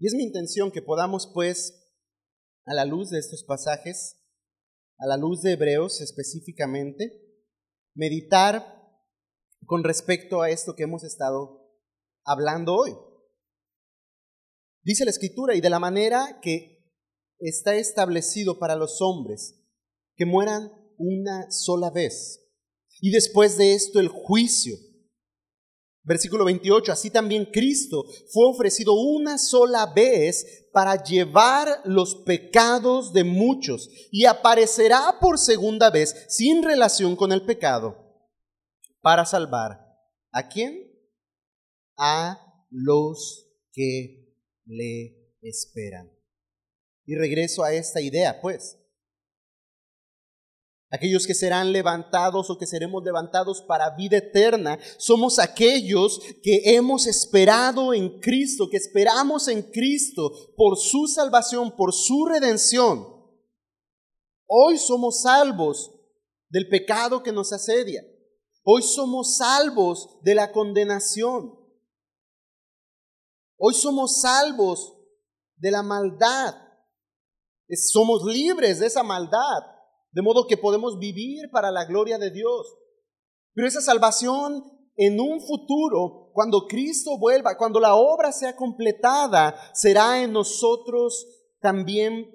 Y 0.00 0.06
es 0.06 0.14
mi 0.14 0.22
intención 0.22 0.72
que 0.72 0.80
podamos, 0.80 1.30
pues, 1.34 1.92
a 2.64 2.72
la 2.72 2.86
luz 2.86 3.10
de 3.10 3.18
estos 3.18 3.44
pasajes, 3.44 4.16
a 4.98 5.06
la 5.06 5.18
luz 5.18 5.42
de 5.42 5.52
Hebreos 5.52 6.00
específicamente, 6.00 7.20
meditar 7.94 8.64
con 9.66 9.84
respecto 9.84 10.40
a 10.40 10.48
esto 10.48 10.74
que 10.74 10.84
hemos 10.84 11.04
estado 11.04 11.70
hablando 12.24 12.76
hoy. 12.76 12.96
Dice 14.82 15.04
la 15.04 15.10
escritura, 15.10 15.54
y 15.54 15.60
de 15.60 15.68
la 15.68 15.78
manera 15.78 16.40
que 16.40 16.82
está 17.38 17.74
establecido 17.74 18.58
para 18.58 18.76
los 18.76 19.02
hombres, 19.02 19.60
que 20.16 20.24
mueran 20.24 20.72
una 20.96 21.50
sola 21.50 21.90
vez, 21.90 22.40
y 23.02 23.10
después 23.10 23.58
de 23.58 23.74
esto 23.74 24.00
el 24.00 24.08
juicio. 24.08 24.76
Versículo 26.02 26.46
28, 26.46 26.92
así 26.92 27.10
también 27.10 27.44
Cristo 27.52 28.04
fue 28.32 28.48
ofrecido 28.48 28.94
una 28.94 29.36
sola 29.36 29.86
vez 29.94 30.68
para 30.72 31.02
llevar 31.02 31.82
los 31.84 32.16
pecados 32.24 33.12
de 33.12 33.24
muchos 33.24 33.88
y 34.10 34.24
aparecerá 34.24 35.18
por 35.20 35.38
segunda 35.38 35.90
vez 35.90 36.26
sin 36.28 36.62
relación 36.62 37.16
con 37.16 37.32
el 37.32 37.42
pecado 37.42 37.96
para 39.02 39.26
salvar. 39.26 39.86
¿A 40.32 40.48
quién? 40.48 40.90
A 41.98 42.64
los 42.70 43.48
que 43.72 44.34
le 44.64 45.36
esperan. 45.42 46.10
Y 47.04 47.14
regreso 47.16 47.62
a 47.62 47.72
esta 47.72 48.00
idea, 48.00 48.40
pues. 48.40 48.79
Aquellos 50.92 51.24
que 51.24 51.34
serán 51.34 51.72
levantados 51.72 52.50
o 52.50 52.58
que 52.58 52.66
seremos 52.66 53.04
levantados 53.04 53.62
para 53.62 53.94
vida 53.94 54.16
eterna, 54.16 54.76
somos 54.98 55.38
aquellos 55.38 56.20
que 56.42 56.74
hemos 56.74 57.06
esperado 57.06 57.94
en 57.94 58.18
Cristo, 58.18 58.68
que 58.68 58.76
esperamos 58.76 59.46
en 59.46 59.62
Cristo 59.70 60.32
por 60.56 60.76
su 60.76 61.06
salvación, 61.06 61.76
por 61.76 61.92
su 61.92 62.26
redención. 62.26 63.06
Hoy 64.48 64.78
somos 64.78 65.22
salvos 65.22 65.92
del 66.48 66.68
pecado 66.68 67.22
que 67.22 67.30
nos 67.30 67.52
asedia. 67.52 68.02
Hoy 68.64 68.82
somos 68.82 69.36
salvos 69.36 70.18
de 70.22 70.34
la 70.34 70.50
condenación. 70.50 71.56
Hoy 73.56 73.74
somos 73.74 74.22
salvos 74.22 74.96
de 75.56 75.70
la 75.70 75.84
maldad. 75.84 76.54
Somos 77.76 78.24
libres 78.24 78.80
de 78.80 78.86
esa 78.86 79.04
maldad, 79.04 79.62
de 80.12 80.22
modo 80.22 80.46
que 80.46 80.56
podemos 80.56 80.98
vivir 80.98 81.50
para 81.50 81.70
la 81.70 81.84
gloria 81.84 82.18
de 82.18 82.30
Dios. 82.30 82.76
Pero 83.54 83.66
esa 83.66 83.80
salvación 83.80 84.64
en 84.96 85.20
un 85.20 85.40
futuro, 85.40 86.30
cuando 86.32 86.66
Cristo 86.66 87.18
vuelva, 87.18 87.56
cuando 87.56 87.80
la 87.80 87.94
obra 87.94 88.32
sea 88.32 88.54
completada, 88.54 89.54
será 89.72 90.22
en 90.22 90.32
nosotros 90.32 91.26
también 91.60 92.30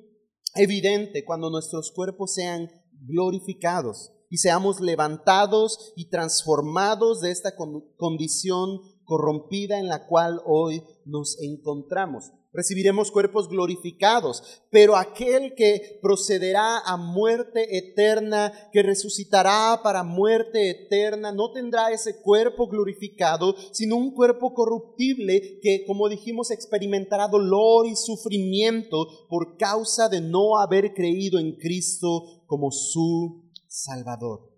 evidente, 0.56 1.26
cuando 1.26 1.50
nuestros 1.50 1.92
cuerpos 1.92 2.34
sean 2.34 2.70
glorificados 3.08 4.14
y 4.30 4.38
seamos 4.38 4.80
levantados 4.80 5.94
y 5.96 6.10
transformados 6.10 7.22
de 7.22 7.32
esta 7.32 7.56
condición 7.98 8.80
corrompida 9.04 9.80
en 9.80 9.88
la 9.88 10.08
cual 10.08 10.42
hoy 10.46 10.84
nos 11.06 11.40
encontramos. 11.42 12.32
Recibiremos 12.56 13.12
cuerpos 13.12 13.50
glorificados, 13.50 14.63
pero 14.70 14.96
aquel 14.96 15.56
que 15.56 16.00
procederá 16.02 16.80
a 16.80 16.96
muerte 16.96 17.78
eterna, 17.78 18.54
que 18.72 18.82
resucitará 18.82 19.82
para 19.84 20.04
muerte 20.04 20.70
eterna, 20.70 21.34
no 21.34 21.52
tendrá 21.52 21.91
ese 21.91 22.22
cuerpo 22.22 22.68
glorificado, 22.68 23.56
sino 23.74 23.98
un 23.98 24.13
cuerpo 24.13 24.54
corruptible 24.54 25.60
que, 25.62 25.84
como 25.86 26.08
dijimos, 26.08 26.50
experimentará 26.50 27.28
dolor 27.28 27.88
y 27.88 27.96
sufrimiento 27.96 29.28
por 29.30 29.58
causa 29.58 30.08
de 30.08 30.22
no 30.22 30.58
haber 30.58 30.94
creído 30.94 31.40
en 31.40 31.58
Cristo 31.58 32.46
como 32.48 32.71
su 32.71 33.52
Salvador. 33.67 34.56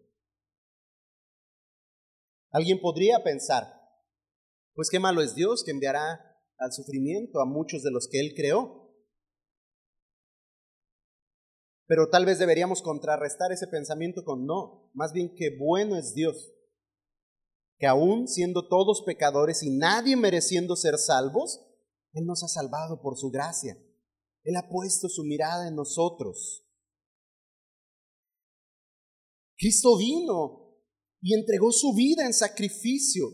Alguien 2.51 2.79
podría 2.79 3.23
pensar, 3.23 3.65
pues 4.73 4.89
qué 4.89 4.99
malo 4.99 5.21
es 5.21 5.35
Dios 5.35 5.63
que 5.63 5.71
enviará 5.71 6.26
al 6.57 6.71
sufrimiento 6.71 7.39
a 7.39 7.45
muchos 7.45 7.83
de 7.83 7.91
los 7.91 8.07
que 8.07 8.19
Él 8.19 8.33
creó. 8.35 8.87
Pero 11.85 12.09
tal 12.09 12.25
vez 12.25 12.39
deberíamos 12.39 12.81
contrarrestar 12.81 13.51
ese 13.51 13.67
pensamiento 13.67 14.23
con 14.23 14.45
no, 14.45 14.89
más 14.93 15.13
bien 15.13 15.33
que 15.35 15.57
bueno 15.57 15.97
es 15.97 16.13
Dios, 16.13 16.53
que 17.77 17.87
aún 17.87 18.27
siendo 18.27 18.67
todos 18.67 19.03
pecadores 19.05 19.63
y 19.63 19.69
nadie 19.69 20.17
mereciendo 20.17 20.75
ser 20.75 20.97
salvos, 20.97 21.65
Él 22.13 22.25
nos 22.25 22.43
ha 22.43 22.47
salvado 22.47 23.01
por 23.01 23.17
su 23.17 23.29
gracia. 23.29 23.77
Él 24.43 24.55
ha 24.55 24.67
puesto 24.69 25.07
su 25.07 25.23
mirada 25.23 25.67
en 25.67 25.75
nosotros. 25.75 26.65
Cristo 29.57 29.97
vino 29.97 30.77
y 31.21 31.33
entregó 31.33 31.71
su 31.71 31.93
vida 31.93 32.25
en 32.25 32.33
sacrificio 32.33 33.27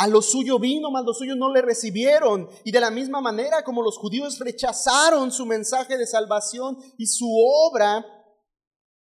A 0.00 0.06
lo 0.06 0.22
suyo 0.22 0.58
vino, 0.58 0.90
mas 0.90 1.04
los 1.04 1.18
suyos 1.18 1.36
no 1.36 1.52
le 1.52 1.60
recibieron. 1.60 2.48
Y 2.64 2.72
de 2.72 2.80
la 2.80 2.90
misma 2.90 3.20
manera 3.20 3.62
como 3.62 3.82
los 3.82 3.98
judíos 3.98 4.38
rechazaron 4.38 5.30
su 5.30 5.44
mensaje 5.44 5.98
de 5.98 6.06
salvación 6.06 6.78
y 6.96 7.06
su 7.06 7.28
obra, 7.30 8.02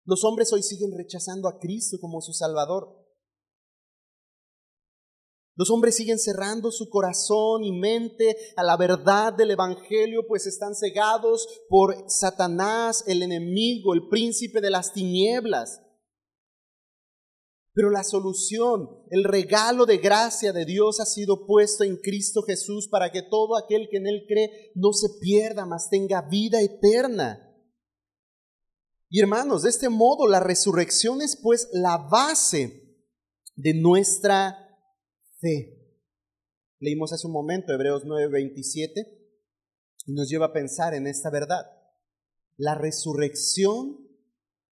los 0.04 0.24
hombres 0.24 0.52
hoy 0.52 0.64
siguen 0.64 0.90
rechazando 0.98 1.48
a 1.48 1.60
Cristo 1.60 1.98
como 2.00 2.20
su 2.20 2.32
Salvador. 2.32 2.88
Los 5.54 5.70
hombres 5.70 5.94
siguen 5.94 6.18
cerrando 6.18 6.72
su 6.72 6.90
corazón 6.90 7.62
y 7.62 7.70
mente 7.70 8.36
a 8.56 8.64
la 8.64 8.76
verdad 8.76 9.32
del 9.32 9.52
Evangelio, 9.52 10.26
pues 10.26 10.48
están 10.48 10.74
cegados 10.74 11.46
por 11.68 12.04
Satanás, 12.08 13.04
el 13.06 13.22
enemigo, 13.22 13.94
el 13.94 14.08
príncipe 14.08 14.60
de 14.60 14.70
las 14.70 14.92
tinieblas. 14.92 15.80
Pero 17.72 17.90
la 17.90 18.02
solución, 18.02 18.88
el 19.10 19.24
regalo 19.24 19.86
de 19.86 19.98
gracia 19.98 20.52
de 20.52 20.64
Dios 20.64 20.98
ha 20.98 21.06
sido 21.06 21.46
puesto 21.46 21.84
en 21.84 21.96
Cristo 21.96 22.42
Jesús 22.42 22.88
para 22.88 23.12
que 23.12 23.22
todo 23.22 23.56
aquel 23.56 23.88
que 23.88 23.98
en 23.98 24.08
Él 24.08 24.24
cree 24.26 24.72
no 24.74 24.92
se 24.92 25.08
pierda, 25.20 25.66
mas 25.66 25.88
tenga 25.88 26.22
vida 26.22 26.60
eterna. 26.60 27.46
Y 29.08 29.20
hermanos, 29.20 29.62
de 29.62 29.70
este 29.70 29.88
modo 29.88 30.26
la 30.26 30.40
resurrección 30.40 31.22
es 31.22 31.36
pues 31.36 31.68
la 31.72 31.96
base 31.96 32.80
de 33.54 33.74
nuestra 33.74 34.56
fe. 35.40 35.80
Leímos 36.80 37.12
hace 37.12 37.26
un 37.26 37.32
momento 37.32 37.72
Hebreos 37.72 38.04
9:27 38.04 38.92
y 40.06 40.12
nos 40.12 40.28
lleva 40.28 40.46
a 40.46 40.52
pensar 40.52 40.94
en 40.94 41.06
esta 41.06 41.30
verdad. 41.30 41.66
La 42.56 42.74
resurrección 42.74 44.08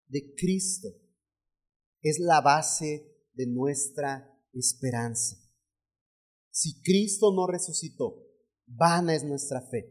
de 0.06 0.34
Cristo 0.36 0.88
es 2.04 2.20
la 2.20 2.40
base 2.42 3.28
de 3.32 3.46
nuestra 3.46 4.30
esperanza. 4.52 5.36
Si 6.50 6.80
Cristo 6.82 7.32
no 7.34 7.46
resucitó, 7.48 8.28
vana 8.66 9.14
es 9.16 9.24
nuestra 9.24 9.62
fe. 9.62 9.90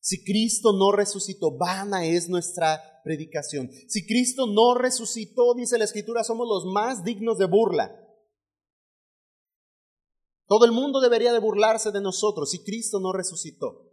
Si 0.00 0.24
Cristo 0.24 0.72
no 0.72 0.92
resucitó, 0.92 1.56
vana 1.56 2.06
es 2.06 2.28
nuestra 2.28 2.80
predicación. 3.04 3.70
Si 3.86 4.06
Cristo 4.06 4.46
no 4.46 4.74
resucitó, 4.74 5.54
dice 5.54 5.78
la 5.78 5.84
Escritura, 5.84 6.24
somos 6.24 6.48
los 6.48 6.72
más 6.72 7.04
dignos 7.04 7.38
de 7.38 7.46
burla. 7.46 7.94
Todo 10.46 10.64
el 10.64 10.72
mundo 10.72 11.00
debería 11.00 11.32
de 11.32 11.40
burlarse 11.40 11.92
de 11.92 12.00
nosotros 12.00 12.50
si 12.50 12.64
Cristo 12.64 12.98
no 12.98 13.12
resucitó. 13.12 13.92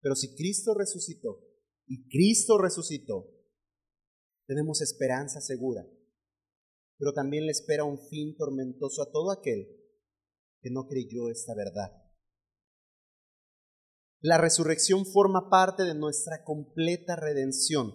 Pero 0.00 0.14
si 0.14 0.34
Cristo 0.34 0.74
resucitó 0.74 1.40
y 1.86 2.06
Cristo 2.08 2.58
resucitó, 2.58 3.33
tenemos 4.46 4.80
esperanza 4.80 5.40
segura, 5.40 5.86
pero 6.98 7.12
también 7.12 7.46
le 7.46 7.52
espera 7.52 7.84
un 7.84 7.98
fin 7.98 8.36
tormentoso 8.36 9.02
a 9.02 9.10
todo 9.10 9.30
aquel 9.30 9.68
que 10.60 10.70
no 10.70 10.86
creyó 10.86 11.30
esta 11.30 11.54
verdad. 11.54 11.92
La 14.20 14.38
resurrección 14.38 15.04
forma 15.04 15.50
parte 15.50 15.82
de 15.82 15.94
nuestra 15.94 16.44
completa 16.44 17.14
redención, 17.14 17.92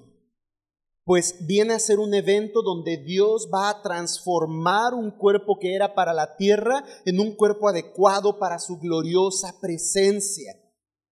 pues 1.03 1.47
viene 1.47 1.73
a 1.73 1.79
ser 1.79 1.97
un 1.97 2.13
evento 2.13 2.61
donde 2.61 2.97
Dios 2.97 3.49
va 3.51 3.71
a 3.71 3.81
transformar 3.81 4.93
un 4.93 5.09
cuerpo 5.09 5.57
que 5.59 5.73
era 5.73 5.95
para 5.95 6.13
la 6.13 6.35
tierra 6.35 6.85
en 7.05 7.19
un 7.19 7.35
cuerpo 7.35 7.67
adecuado 7.67 8.37
para 8.37 8.59
su 8.59 8.77
gloriosa 8.77 9.59
presencia. 9.59 10.53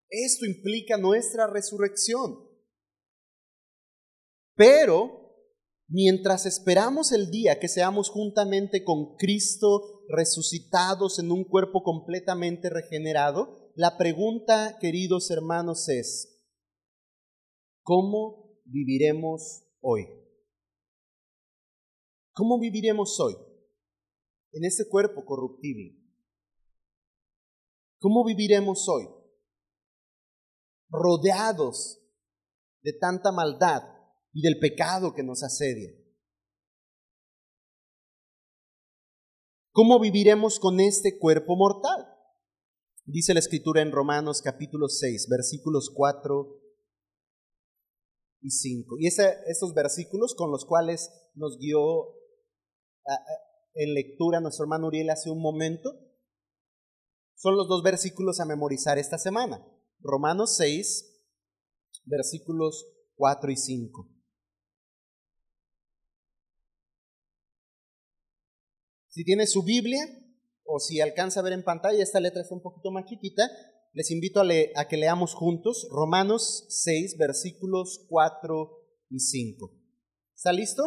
Esto 0.08 0.46
implica 0.46 0.98
nuestra 0.98 1.48
resurrección. 1.48 2.48
Pero 4.56 5.27
Mientras 5.90 6.46
esperamos 6.46 7.14
el 7.14 7.32
día 7.32 7.60
que 7.60 7.70
seamos 7.70 8.10
juntamente 8.10 8.84
con 8.84 9.16
Cristo 9.16 10.04
resucitados 10.10 11.18
en 11.18 11.32
un 11.32 11.46
cuerpo 11.46 11.82
completamente 11.82 12.70
regenerado, 12.70 13.72
la 13.74 13.98
pregunta, 13.98 14.78
queridos 14.82 15.32
hermanos, 15.32 15.88
es, 15.88 16.44
¿cómo 17.84 18.60
viviremos 18.66 19.64
hoy? 19.80 20.08
¿Cómo 22.34 22.60
viviremos 22.60 23.18
hoy 23.22 23.36
en 24.52 24.66
ese 24.66 24.90
cuerpo 24.90 25.24
corruptible? 25.24 25.98
¿Cómo 28.00 28.26
viviremos 28.26 28.90
hoy 28.90 29.08
rodeados 30.90 32.02
de 32.82 32.94
tanta 32.94 33.32
maldad 33.32 33.97
y 34.34 34.42
del 34.42 34.60
pecado 34.60 35.14
que 35.14 35.24
nos 35.24 35.44
asedia. 35.44 35.92
¿Cómo 39.72 40.00
viviremos 40.00 40.60
con 40.60 40.80
este 40.80 41.20
cuerpo 41.20 41.56
mortal? 41.56 42.08
Dice 43.06 43.34
la 43.34 43.40
escritura 43.40 43.82
en 43.82 43.92
Romanos 43.92 44.42
capítulo 44.42 44.90
6, 44.90 45.28
versículos 45.30 45.92
4 45.94 46.62
y 48.42 48.50
5. 48.50 48.96
Y 49.00 49.08
esos 49.08 49.74
versículos 49.74 50.36
con 50.36 50.52
los 50.52 50.66
cuales 50.66 51.10
nos 51.36 51.58
guió 51.58 51.80
en 53.76 53.94
lectura 53.94 54.42
nuestro 54.42 54.66
hermano 54.66 54.88
Uriel 54.88 55.10
hace 55.12 55.30
un 55.30 55.42
momento, 55.42 55.94
son 57.36 57.56
los 57.56 57.68
dos 57.68 57.84
versículos 57.84 58.40
a 58.40 58.46
memorizar 58.46 58.98
esta 58.98 59.20
semana. 59.20 59.64
Romanos 60.00 60.56
6, 60.58 61.24
versículos 62.06 62.88
4 63.16 63.52
y 63.52 63.56
5. 63.58 64.17
Si 69.18 69.24
tiene 69.24 69.48
su 69.48 69.64
Biblia 69.64 70.06
o 70.64 70.80
si 70.80 71.02
alcanza 71.02 71.40
a 71.40 71.44
ver 71.44 71.54
en 71.54 71.64
pantalla, 71.64 72.04
esta 72.04 72.20
letra 72.20 72.44
está 72.44 72.54
un 72.54 72.62
poquito 72.62 72.92
más 72.92 73.06
chiquita, 73.06 73.50
les 73.94 74.12
invito 74.12 74.40
a, 74.40 74.88
que 74.88 74.96
leamos 74.96 75.34
juntos 75.34 75.88
Romanos 75.90 76.68
6, 76.70 77.18
versículos 77.18 78.06
4 78.10 78.70
y 79.10 79.20
5. 79.20 79.72
¿Está 80.36 80.54
listo? 80.54 80.84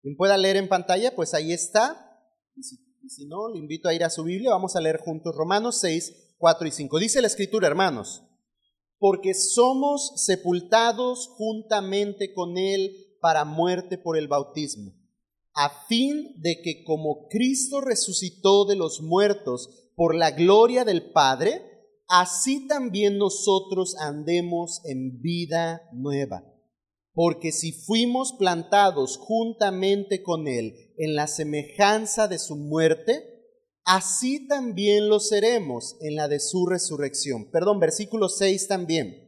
Quien 0.00 0.16
pueda 0.16 0.38
leer 0.38 0.56
en 0.56 0.66
pantalla, 0.66 1.14
pues 1.14 1.34
ahí 1.34 1.52
está. 1.52 2.24
Y 2.56 2.62
si, 2.62 2.76
y 3.02 3.10
si 3.10 3.26
no, 3.26 3.52
le 3.52 3.58
invito 3.58 3.90
a 3.90 3.94
ir 3.94 4.02
a 4.02 4.08
su 4.08 4.24
Biblia. 4.24 4.52
Vamos 4.52 4.76
a 4.76 4.80
leer 4.80 4.96
juntos 4.96 5.36
Romanos 5.36 5.78
6, 5.80 6.36
4 6.38 6.68
y 6.68 6.70
5. 6.70 6.98
Dice 7.00 7.20
la 7.20 7.26
escritura, 7.26 7.66
hermanos, 7.66 8.22
porque 8.96 9.34
somos 9.34 10.24
sepultados 10.24 11.28
juntamente 11.36 12.32
con 12.32 12.56
Él 12.56 13.18
para 13.20 13.44
muerte 13.44 13.98
por 13.98 14.16
el 14.16 14.26
bautismo 14.26 14.94
a 15.56 15.86
fin 15.86 16.34
de 16.36 16.60
que 16.60 16.84
como 16.84 17.28
Cristo 17.28 17.80
resucitó 17.80 18.66
de 18.66 18.76
los 18.76 19.00
muertos 19.00 19.90
por 19.96 20.14
la 20.14 20.30
gloria 20.30 20.84
del 20.84 21.12
Padre, 21.12 21.62
así 22.08 22.68
también 22.68 23.16
nosotros 23.16 23.96
andemos 23.98 24.82
en 24.84 25.22
vida 25.22 25.88
nueva. 25.94 26.44
Porque 27.14 27.52
si 27.52 27.72
fuimos 27.72 28.34
plantados 28.34 29.16
juntamente 29.16 30.22
con 30.22 30.46
Él 30.46 30.92
en 30.98 31.14
la 31.14 31.26
semejanza 31.26 32.28
de 32.28 32.38
su 32.38 32.56
muerte, 32.56 33.24
así 33.82 34.46
también 34.46 35.08
lo 35.08 35.20
seremos 35.20 35.96
en 36.02 36.16
la 36.16 36.28
de 36.28 36.38
su 36.38 36.66
resurrección. 36.66 37.50
Perdón, 37.50 37.80
versículo 37.80 38.28
6 38.28 38.68
también. 38.68 39.26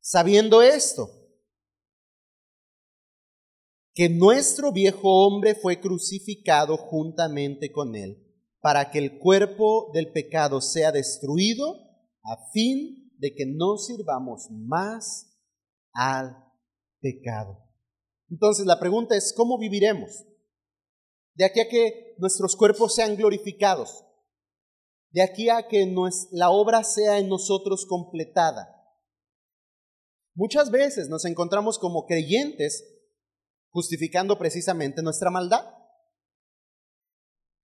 Sabiendo 0.00 0.62
esto, 0.62 1.23
que 3.94 4.08
nuestro 4.08 4.72
viejo 4.72 5.24
hombre 5.24 5.54
fue 5.54 5.80
crucificado 5.80 6.76
juntamente 6.76 7.70
con 7.70 7.94
él, 7.94 8.20
para 8.60 8.90
que 8.90 8.98
el 8.98 9.18
cuerpo 9.18 9.90
del 9.94 10.10
pecado 10.10 10.60
sea 10.60 10.90
destruido, 10.90 11.76
a 12.24 12.50
fin 12.52 13.12
de 13.18 13.32
que 13.34 13.46
no 13.46 13.78
sirvamos 13.78 14.48
más 14.50 15.38
al 15.92 16.36
pecado. 17.00 17.58
Entonces 18.30 18.66
la 18.66 18.80
pregunta 18.80 19.16
es, 19.16 19.32
¿cómo 19.32 19.58
viviremos? 19.58 20.24
De 21.34 21.44
aquí 21.44 21.60
a 21.60 21.68
que 21.68 22.16
nuestros 22.18 22.56
cuerpos 22.56 22.94
sean 22.94 23.16
glorificados, 23.16 24.04
de 25.10 25.22
aquí 25.22 25.50
a 25.50 25.68
que 25.68 25.94
la 26.32 26.50
obra 26.50 26.82
sea 26.82 27.18
en 27.18 27.28
nosotros 27.28 27.86
completada. 27.86 28.70
Muchas 30.34 30.72
veces 30.72 31.08
nos 31.08 31.24
encontramos 31.24 31.78
como 31.78 32.06
creyentes 32.06 32.93
justificando 33.74 34.38
precisamente 34.38 35.02
nuestra 35.02 35.30
maldad. 35.30 35.66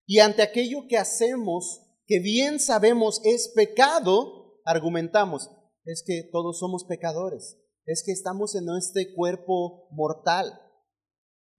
Y 0.07 0.19
ante 0.19 0.43
aquello 0.43 0.89
que 0.89 0.99
hacemos, 0.99 1.83
que 2.05 2.19
bien 2.19 2.59
sabemos 2.59 3.21
es 3.25 3.53
pecado, 3.55 4.61
argumentamos, 4.65 5.49
es 5.85 6.03
que 6.05 6.29
todos 6.33 6.59
somos 6.59 6.85
pecadores, 6.85 7.59
es 7.87 8.03
que 8.05 8.11
estamos 8.11 8.57
en 8.57 8.65
este 8.77 9.15
cuerpo 9.15 9.87
mortal. 9.93 10.61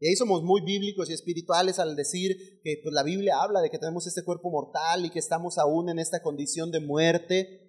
Y 0.01 0.09
ahí 0.09 0.15
somos 0.15 0.43
muy 0.43 0.61
bíblicos 0.61 1.09
y 1.09 1.13
espirituales 1.13 1.79
al 1.79 1.95
decir 1.95 2.59
que 2.61 2.81
pues, 2.83 2.93
la 2.93 3.03
Biblia 3.03 3.41
habla 3.41 3.61
de 3.61 3.69
que 3.69 3.79
tenemos 3.79 4.05
este 4.05 4.25
cuerpo 4.25 4.51
mortal 4.51 5.05
y 5.05 5.11
que 5.11 5.19
estamos 5.19 5.57
aún 5.59 5.87
en 5.89 5.99
esta 5.99 6.21
condición 6.21 6.71
de 6.71 6.81
muerte. 6.81 7.60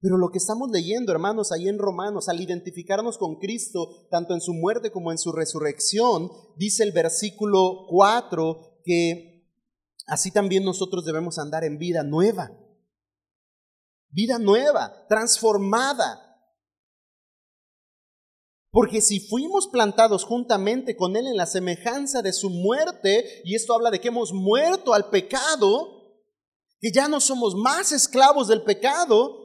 Pero 0.00 0.16
lo 0.16 0.30
que 0.30 0.38
estamos 0.38 0.70
leyendo, 0.70 1.12
hermanos, 1.12 1.52
ahí 1.52 1.68
en 1.68 1.78
Romanos, 1.78 2.28
al 2.30 2.40
identificarnos 2.40 3.18
con 3.18 3.36
Cristo, 3.36 4.06
tanto 4.10 4.32
en 4.32 4.40
su 4.40 4.54
muerte 4.54 4.90
como 4.90 5.12
en 5.12 5.18
su 5.18 5.30
resurrección, 5.30 6.30
dice 6.56 6.84
el 6.84 6.92
versículo 6.92 7.86
4 7.88 8.80
que 8.82 9.46
así 10.06 10.30
también 10.30 10.64
nosotros 10.64 11.04
debemos 11.04 11.38
andar 11.38 11.64
en 11.64 11.78
vida 11.78 12.02
nueva. 12.02 12.50
Vida 14.08 14.38
nueva, 14.38 15.06
transformada. 15.06 16.26
Porque 18.70 19.02
si 19.02 19.20
fuimos 19.20 19.68
plantados 19.68 20.24
juntamente 20.24 20.96
con 20.96 21.14
Él 21.16 21.26
en 21.26 21.36
la 21.36 21.46
semejanza 21.46 22.22
de 22.22 22.32
su 22.32 22.48
muerte, 22.48 23.42
y 23.44 23.54
esto 23.54 23.74
habla 23.74 23.90
de 23.90 24.00
que 24.00 24.08
hemos 24.08 24.32
muerto 24.32 24.94
al 24.94 25.10
pecado, 25.10 26.00
que 26.80 26.90
ya 26.90 27.06
no 27.06 27.20
somos 27.20 27.54
más 27.54 27.92
esclavos 27.92 28.48
del 28.48 28.62
pecado, 28.62 29.39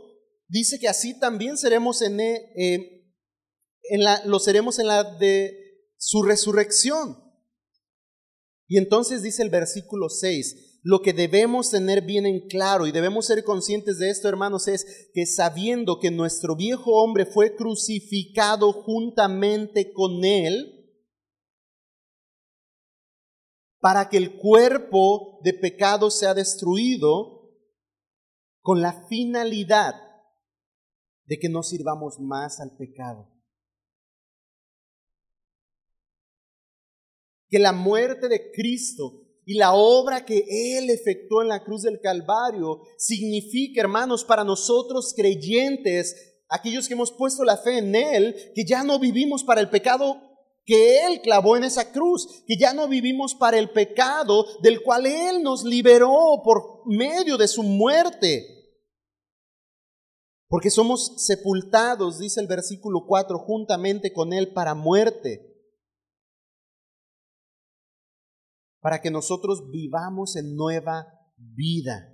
dice 0.47 0.79
que 0.79 0.87
así 0.87 1.19
también 1.19 1.57
seremos 1.57 2.01
en, 2.01 2.19
eh, 2.19 3.11
en 3.83 4.03
la, 4.03 4.23
lo 4.25 4.39
seremos 4.39 4.79
en 4.79 4.87
la 4.87 5.03
de 5.03 5.57
su 5.97 6.23
resurrección. 6.23 7.23
Y 8.67 8.77
entonces 8.77 9.21
dice 9.21 9.43
el 9.43 9.49
versículo 9.49 10.09
6, 10.09 10.79
lo 10.83 11.01
que 11.01 11.13
debemos 11.13 11.71
tener 11.71 12.03
bien 12.03 12.25
en 12.25 12.47
claro 12.47 12.87
y 12.87 12.91
debemos 12.91 13.25
ser 13.27 13.43
conscientes 13.43 13.97
de 13.97 14.09
esto, 14.09 14.27
hermanos, 14.27 14.67
es 14.67 15.09
que 15.13 15.25
sabiendo 15.25 15.99
que 15.99 16.11
nuestro 16.11 16.55
viejo 16.55 17.03
hombre 17.03 17.25
fue 17.25 17.55
crucificado 17.55 18.71
juntamente 18.71 19.91
con 19.93 20.23
él, 20.23 20.71
para 23.79 24.09
que 24.09 24.17
el 24.17 24.37
cuerpo 24.37 25.39
de 25.43 25.53
pecado 25.53 26.09
sea 26.09 26.33
destruido 26.33 27.51
con 28.61 28.81
la 28.81 29.07
finalidad 29.07 30.04
de 31.25 31.39
que 31.39 31.49
no 31.49 31.63
sirvamos 31.63 32.19
más 32.19 32.59
al 32.59 32.75
pecado. 32.77 33.31
Que 37.49 37.59
la 37.59 37.73
muerte 37.73 38.27
de 38.27 38.51
Cristo 38.51 39.21
y 39.45 39.55
la 39.55 39.73
obra 39.73 40.25
que 40.25 40.45
Él 40.77 40.89
efectuó 40.89 41.41
en 41.41 41.49
la 41.49 41.63
cruz 41.63 41.83
del 41.83 41.99
Calvario 42.01 42.81
significa, 42.97 43.81
hermanos, 43.81 44.25
para 44.25 44.43
nosotros 44.43 45.13
creyentes, 45.15 46.41
aquellos 46.49 46.87
que 46.87 46.95
hemos 46.95 47.11
puesto 47.11 47.43
la 47.43 47.57
fe 47.57 47.77
en 47.77 47.95
Él, 47.95 48.35
que 48.55 48.65
ya 48.65 48.83
no 48.83 48.99
vivimos 48.99 49.43
para 49.43 49.61
el 49.61 49.69
pecado 49.69 50.19
que 50.65 51.05
Él 51.05 51.21
clavó 51.21 51.55
en 51.57 51.63
esa 51.63 51.91
cruz, 51.91 52.43
que 52.47 52.57
ya 52.57 52.73
no 52.73 52.87
vivimos 52.87 53.35
para 53.35 53.59
el 53.59 53.69
pecado 53.69 54.45
del 54.63 54.81
cual 54.81 55.05
Él 55.05 55.43
nos 55.43 55.63
liberó 55.63 56.41
por 56.43 56.81
medio 56.87 57.37
de 57.37 57.47
su 57.47 57.61
muerte. 57.61 58.54
Porque 60.55 60.71
somos 60.71 61.11
sepultados, 61.17 62.17
dice 62.17 62.39
el 62.39 62.47
versículo 62.47 63.05
4, 63.05 63.39
juntamente 63.39 64.13
con 64.13 64.31
Él 64.31 64.53
para 64.53 64.73
muerte. 64.73 65.53
Para 68.79 69.01
que 69.01 69.11
nosotros 69.11 69.69
vivamos 69.69 70.37
en 70.37 70.55
nueva 70.55 71.07
vida. 71.35 72.09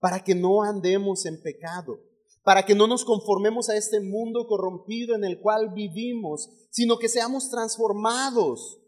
Para 0.00 0.24
que 0.24 0.34
no 0.34 0.64
andemos 0.64 1.24
en 1.24 1.40
pecado. 1.40 2.00
Para 2.42 2.66
que 2.66 2.74
no 2.74 2.88
nos 2.88 3.04
conformemos 3.04 3.68
a 3.68 3.76
este 3.76 4.00
mundo 4.00 4.48
corrompido 4.48 5.14
en 5.14 5.22
el 5.22 5.40
cual 5.40 5.72
vivimos, 5.72 6.48
sino 6.72 6.98
que 6.98 7.08
seamos 7.08 7.48
transformados. 7.48 8.80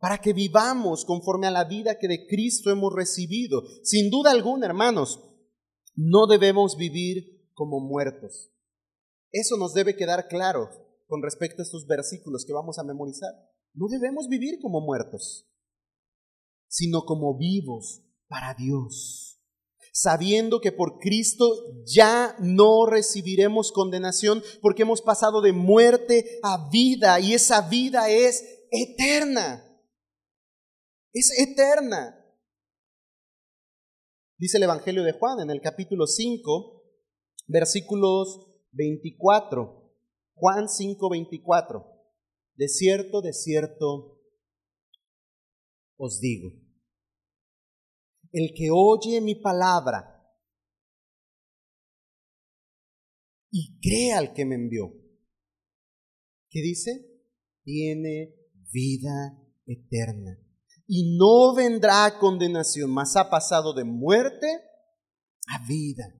Para 0.00 0.18
que 0.18 0.32
vivamos 0.32 1.04
conforme 1.04 1.46
a 1.46 1.52
la 1.52 1.62
vida 1.62 1.96
que 1.96 2.08
de 2.08 2.26
Cristo 2.26 2.72
hemos 2.72 2.92
recibido. 2.92 3.62
Sin 3.84 4.10
duda 4.10 4.32
alguna, 4.32 4.66
hermanos, 4.66 5.20
no 6.00 6.28
debemos 6.28 6.76
vivir 6.76 7.50
como 7.54 7.80
muertos. 7.80 8.52
Eso 9.32 9.56
nos 9.56 9.74
debe 9.74 9.96
quedar 9.96 10.28
claro 10.28 10.70
con 11.08 11.22
respecto 11.24 11.60
a 11.60 11.64
estos 11.64 11.88
versículos 11.88 12.44
que 12.46 12.52
vamos 12.52 12.78
a 12.78 12.84
memorizar. 12.84 13.32
No 13.74 13.88
debemos 13.88 14.28
vivir 14.28 14.60
como 14.60 14.80
muertos, 14.80 15.50
sino 16.68 17.02
como 17.04 17.36
vivos 17.36 18.04
para 18.28 18.54
Dios, 18.54 19.42
sabiendo 19.92 20.60
que 20.60 20.70
por 20.70 21.00
Cristo 21.00 21.50
ya 21.84 22.36
no 22.38 22.86
recibiremos 22.86 23.72
condenación 23.72 24.40
porque 24.62 24.82
hemos 24.82 25.02
pasado 25.02 25.40
de 25.40 25.52
muerte 25.52 26.38
a 26.44 26.70
vida 26.70 27.18
y 27.18 27.34
esa 27.34 27.68
vida 27.68 28.08
es 28.08 28.44
eterna. 28.70 29.64
Es 31.12 31.36
eterna. 31.40 32.14
Dice 34.38 34.58
el 34.58 34.62
Evangelio 34.62 35.02
de 35.02 35.10
Juan 35.10 35.40
en 35.40 35.50
el 35.50 35.60
capítulo 35.60 36.06
5, 36.06 36.80
versículos 37.48 38.54
24. 38.70 39.92
Juan 40.34 40.68
5, 40.68 41.10
24. 41.10 41.84
De 42.54 42.68
cierto, 42.68 43.20
de 43.20 43.32
cierto, 43.32 44.22
os 45.96 46.20
digo, 46.20 46.52
el 48.30 48.54
que 48.54 48.68
oye 48.72 49.20
mi 49.20 49.34
palabra 49.34 50.24
y 53.50 53.80
cree 53.80 54.12
al 54.12 54.34
que 54.34 54.44
me 54.44 54.54
envió, 54.54 54.92
¿qué 56.48 56.60
dice? 56.62 57.24
Tiene 57.64 58.36
vida 58.70 59.36
eterna 59.66 60.47
y 60.88 61.16
no 61.18 61.54
vendrá 61.54 62.18
condenación, 62.18 62.90
mas 62.90 63.14
ha 63.14 63.28
pasado 63.28 63.74
de 63.74 63.84
muerte 63.84 64.46
a 65.46 65.64
vida. 65.68 66.14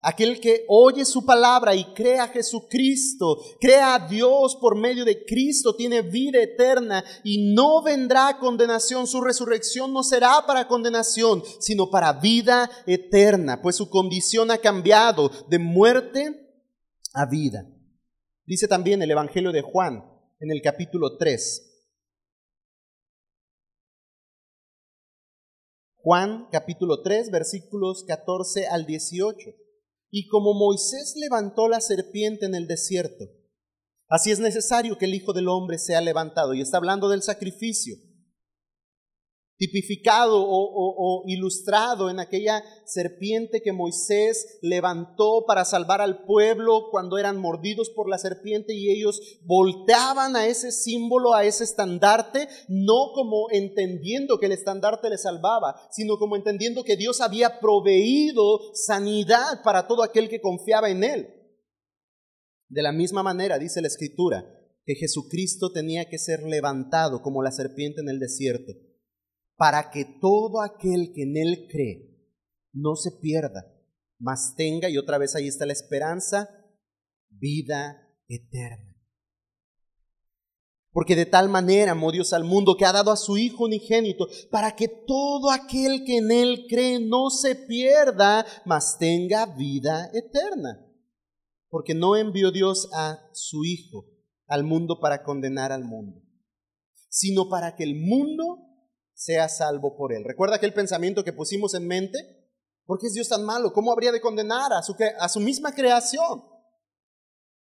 Aquel 0.00 0.40
que 0.40 0.64
oye 0.68 1.04
su 1.04 1.26
palabra 1.26 1.74
y 1.74 1.92
cree 1.92 2.20
a 2.20 2.28
Jesucristo, 2.28 3.36
crea 3.60 3.96
a 3.96 4.08
Dios 4.08 4.56
por 4.60 4.76
medio 4.76 5.04
de 5.04 5.24
Cristo, 5.24 5.74
tiene 5.74 6.02
vida 6.02 6.40
eterna 6.40 7.04
y 7.24 7.52
no 7.52 7.82
vendrá 7.82 8.38
condenación. 8.38 9.08
Su 9.08 9.20
resurrección 9.20 9.92
no 9.92 10.04
será 10.04 10.44
para 10.46 10.68
condenación, 10.68 11.42
sino 11.58 11.90
para 11.90 12.12
vida 12.12 12.70
eterna, 12.86 13.60
pues 13.60 13.74
su 13.74 13.90
condición 13.90 14.52
ha 14.52 14.58
cambiado 14.58 15.32
de 15.48 15.58
muerte 15.58 16.48
a 17.12 17.26
vida. 17.26 17.66
Dice 18.46 18.68
también 18.68 19.02
el 19.02 19.10
Evangelio 19.10 19.50
de 19.50 19.62
Juan 19.62 20.04
en 20.38 20.52
el 20.52 20.62
capítulo 20.62 21.16
3, 21.18 21.67
Juan 26.00 26.46
capítulo 26.52 27.02
3 27.02 27.30
versículos 27.30 28.04
14 28.04 28.68
al 28.68 28.86
18. 28.86 29.50
Y 30.10 30.28
como 30.28 30.54
Moisés 30.54 31.14
levantó 31.16 31.68
la 31.68 31.80
serpiente 31.80 32.46
en 32.46 32.54
el 32.54 32.66
desierto, 32.66 33.24
así 34.08 34.30
es 34.30 34.38
necesario 34.38 34.96
que 34.96 35.04
el 35.04 35.14
Hijo 35.14 35.32
del 35.32 35.48
Hombre 35.48 35.78
sea 35.78 36.00
levantado. 36.00 36.54
Y 36.54 36.60
está 36.60 36.78
hablando 36.78 37.08
del 37.08 37.22
sacrificio 37.22 37.96
tipificado 39.58 40.40
o, 40.40 41.24
ilustrado 41.26 42.10
en 42.10 42.20
aquella 42.20 42.62
serpiente 42.86 43.60
que 43.60 43.72
Moisés 43.72 44.58
levantó 44.62 45.44
para 45.46 45.64
salvar 45.64 46.00
al 46.00 46.24
pueblo 46.24 46.88
cuando 46.90 47.18
eran 47.18 47.38
mordidos 47.38 47.90
por 47.90 48.08
la 48.08 48.18
serpiente 48.18 48.72
y 48.74 48.90
ellos 48.90 49.20
volteaban 49.44 50.36
a 50.36 50.46
ese 50.46 50.70
símbolo, 50.70 51.34
a 51.34 51.44
ese 51.44 51.64
estandarte, 51.64 52.48
no 52.68 53.10
como 53.14 53.50
entendiendo 53.50 54.38
que 54.38 54.46
el 54.46 54.52
estandarte 54.52 55.10
le 55.10 55.18
salvaba, 55.18 55.74
sino 55.90 56.18
como 56.18 56.36
entendiendo 56.36 56.84
que 56.84 56.96
Dios 56.96 57.20
había 57.20 57.58
proveído 57.58 58.60
sanidad 58.74 59.62
para 59.64 59.88
todo 59.88 60.04
aquel 60.04 60.28
que 60.28 60.40
confiaba 60.40 60.88
en 60.88 61.02
Él. 61.02 61.34
De 62.68 62.82
la 62.82 62.92
misma 62.92 63.24
manera, 63.24 63.58
dice 63.58 63.80
la 63.80 63.88
Escritura, 63.88 64.44
que 64.84 64.94
Jesucristo 64.94 65.72
tenía 65.72 66.08
que 66.08 66.18
ser 66.18 66.44
levantado 66.44 67.22
como 67.22 67.42
la 67.42 67.50
serpiente 67.50 68.00
en 68.02 68.08
el 68.08 68.20
desierto 68.20 68.72
para 69.58 69.90
que 69.90 70.04
todo 70.04 70.62
aquel 70.62 71.12
que 71.12 71.24
en 71.24 71.36
Él 71.36 71.66
cree 71.68 72.16
no 72.72 72.94
se 72.94 73.10
pierda, 73.10 73.66
mas 74.16 74.54
tenga, 74.56 74.88
y 74.88 74.96
otra 74.96 75.18
vez 75.18 75.34
ahí 75.34 75.48
está 75.48 75.66
la 75.66 75.72
esperanza, 75.72 76.48
vida 77.28 78.08
eterna. 78.28 78.96
Porque 80.92 81.16
de 81.16 81.26
tal 81.26 81.48
manera 81.48 81.92
amó 81.92 82.12
Dios 82.12 82.32
al 82.32 82.44
mundo 82.44 82.76
que 82.76 82.84
ha 82.86 82.92
dado 82.92 83.10
a 83.10 83.16
su 83.16 83.36
Hijo 83.36 83.64
unigénito, 83.64 84.28
para 84.52 84.76
que 84.76 84.86
todo 84.86 85.50
aquel 85.50 86.04
que 86.04 86.18
en 86.18 86.30
Él 86.30 86.66
cree 86.68 87.00
no 87.00 87.28
se 87.28 87.56
pierda, 87.56 88.46
mas 88.64 88.96
tenga 88.96 89.44
vida 89.56 90.08
eterna. 90.14 90.86
Porque 91.68 91.94
no 91.94 92.16
envió 92.16 92.52
Dios 92.52 92.88
a 92.94 93.28
su 93.32 93.64
Hijo 93.64 94.06
al 94.46 94.62
mundo 94.62 95.00
para 95.00 95.24
condenar 95.24 95.72
al 95.72 95.84
mundo, 95.84 96.22
sino 97.08 97.48
para 97.48 97.74
que 97.74 97.82
el 97.82 97.96
mundo 97.96 98.67
sea 99.18 99.48
salvo 99.48 99.96
por 99.96 100.12
él. 100.12 100.22
¿Recuerda 100.24 100.56
aquel 100.56 100.72
pensamiento 100.72 101.24
que 101.24 101.32
pusimos 101.32 101.74
en 101.74 101.88
mente? 101.88 102.18
¿Por 102.86 103.00
qué 103.00 103.08
es 103.08 103.14
Dios 103.14 103.28
tan 103.28 103.44
malo? 103.44 103.72
¿Cómo 103.72 103.92
habría 103.92 104.12
de 104.12 104.20
condenar 104.20 104.72
a 104.72 104.80
su, 104.82 104.94
a 105.18 105.28
su 105.28 105.40
misma 105.40 105.72
creación? 105.72 106.44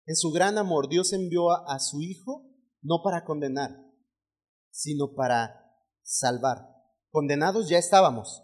En 0.05 0.15
su 0.15 0.31
gran 0.31 0.57
amor, 0.57 0.87
Dios 0.87 1.11
envió 1.11 1.51
a, 1.51 1.65
a 1.67 1.79
su 1.79 2.01
Hijo 2.01 2.49
no 2.81 3.01
para 3.03 3.25
condenar, 3.25 3.69
sino 4.71 5.13
para 5.13 5.75
salvar. 6.01 6.69
Condenados 7.11 7.67
ya 7.67 7.77
estábamos, 7.77 8.41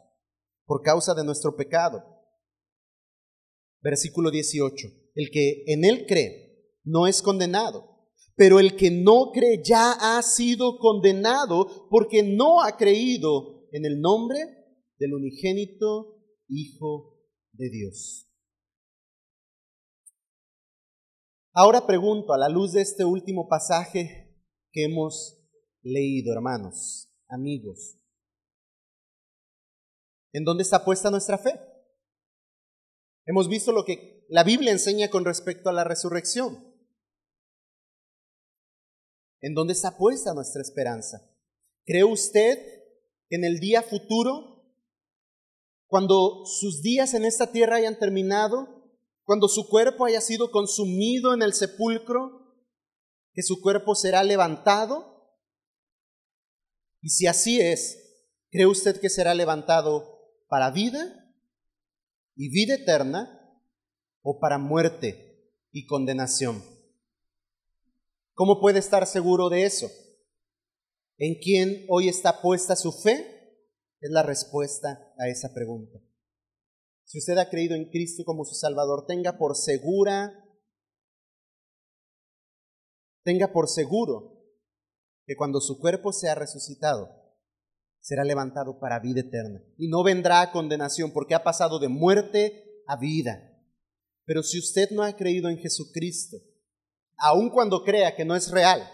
por 0.65 0.81
causa 0.81 1.15
de 1.15 1.23
nuestro 1.23 1.55
pecado. 1.55 2.03
Versículo 3.81 4.31
18. 4.31 4.87
El 5.15 5.29
que 5.31 5.63
en 5.67 5.85
él 5.85 6.05
cree 6.07 6.75
no 6.83 7.07
es 7.07 7.21
condenado, 7.21 7.96
pero 8.37 8.59
el 8.59 8.75
que 8.75 8.91
no 8.91 9.31
cree 9.33 9.63
ya 9.63 9.93
ha 9.99 10.21
sido 10.21 10.77
condenado 10.77 11.87
porque 11.89 12.21
no 12.21 12.61
ha 12.61 12.77
creído 12.77 13.67
en 13.71 13.83
el 13.83 13.99
nombre 13.99 14.37
del 14.99 15.15
unigénito 15.15 16.13
Hijo 16.47 17.19
de 17.51 17.69
Dios. 17.69 18.29
Ahora 21.51 21.87
pregunto, 21.87 22.31
a 22.31 22.37
la 22.37 22.47
luz 22.47 22.73
de 22.73 22.81
este 22.81 23.03
último 23.03 23.49
pasaje 23.49 24.39
que 24.71 24.85
hemos 24.85 25.43
leído, 25.81 26.31
hermanos, 26.31 27.11
amigos, 27.27 27.97
¿en 30.31 30.43
dónde 30.43 30.61
está 30.61 30.85
puesta 30.85 31.09
nuestra 31.09 31.39
fe? 31.39 31.59
Hemos 33.25 33.49
visto 33.49 33.71
lo 33.71 33.83
que 33.83 34.25
la 34.29 34.43
Biblia 34.43 34.71
enseña 34.71 35.09
con 35.09 35.25
respecto 35.25 35.69
a 35.69 35.73
la 35.73 35.83
resurrección. 35.83 36.66
¿En 39.41 39.53
dónde 39.53 39.73
está 39.73 39.97
puesta 39.97 40.33
nuestra 40.33 40.61
esperanza? 40.61 41.21
¿Cree 41.85 42.03
usted 42.03 42.57
que 43.29 43.35
en 43.35 43.43
el 43.43 43.59
día 43.59 43.81
futuro, 43.83 44.65
cuando 45.87 46.45
sus 46.45 46.81
días 46.81 47.13
en 47.13 47.25
esta 47.25 47.51
tierra 47.51 47.77
hayan 47.77 47.99
terminado, 47.99 48.77
cuando 49.23 49.47
su 49.47 49.67
cuerpo 49.67 50.05
haya 50.05 50.21
sido 50.21 50.51
consumido 50.51 51.33
en 51.33 51.41
el 51.41 51.53
sepulcro, 51.53 52.55
que 53.33 53.43
su 53.43 53.61
cuerpo 53.61 53.93
será 53.93 54.23
levantado. 54.23 55.37
Y 57.01 57.09
si 57.09 57.27
así 57.27 57.61
es, 57.61 57.97
¿cree 58.49 58.65
usted 58.65 58.99
que 58.99 59.09
será 59.09 59.35
levantado 59.35 60.17
para 60.47 60.71
vida 60.71 61.31
y 62.35 62.49
vida 62.49 62.75
eterna 62.75 63.39
o 64.21 64.39
para 64.39 64.57
muerte 64.57 65.53
y 65.71 65.85
condenación? 65.85 66.76
¿Cómo 68.37 68.61
puede 68.61 68.77
estar 68.77 69.07
seguro 69.07 69.49
de 69.49 69.63
eso? 69.63 69.89
¿En 71.17 71.39
quién 71.41 71.87
hoy 71.89 72.07
está 72.07 72.39
puesta 72.39 72.75
su 72.75 72.91
fe? 72.91 73.25
Es 73.99 74.11
la 74.11 74.21
respuesta 74.21 75.11
a 75.17 75.27
esa 75.27 75.55
pregunta. 75.55 75.97
Si 77.03 77.17
usted 77.17 77.35
ha 77.39 77.49
creído 77.49 77.73
en 77.73 77.89
Cristo 77.89 78.23
como 78.25 78.45
su 78.45 78.53
Salvador, 78.53 79.07
tenga 79.07 79.39
por 79.39 79.55
segura, 79.55 80.31
tenga 83.23 83.51
por 83.51 83.69
seguro 83.69 84.39
que 85.25 85.35
cuando 85.35 85.59
su 85.59 85.79
cuerpo 85.79 86.13
sea 86.13 86.35
resucitado, 86.35 87.09
será 88.01 88.23
levantado 88.23 88.79
para 88.79 88.99
vida 88.99 89.21
eterna 89.21 89.63
y 89.77 89.87
no 89.87 90.03
vendrá 90.03 90.41
a 90.41 90.51
condenación 90.51 91.11
porque 91.11 91.33
ha 91.33 91.43
pasado 91.43 91.79
de 91.79 91.87
muerte 91.87 92.83
a 92.85 92.97
vida. 92.97 93.63
Pero 94.25 94.43
si 94.43 94.59
usted 94.59 94.91
no 94.91 95.01
ha 95.01 95.17
creído 95.17 95.49
en 95.49 95.57
Jesucristo, 95.57 96.37
aun 97.17 97.49
cuando 97.49 97.83
crea 97.83 98.15
que 98.15 98.25
no 98.25 98.35
es 98.35 98.51
real, 98.51 98.87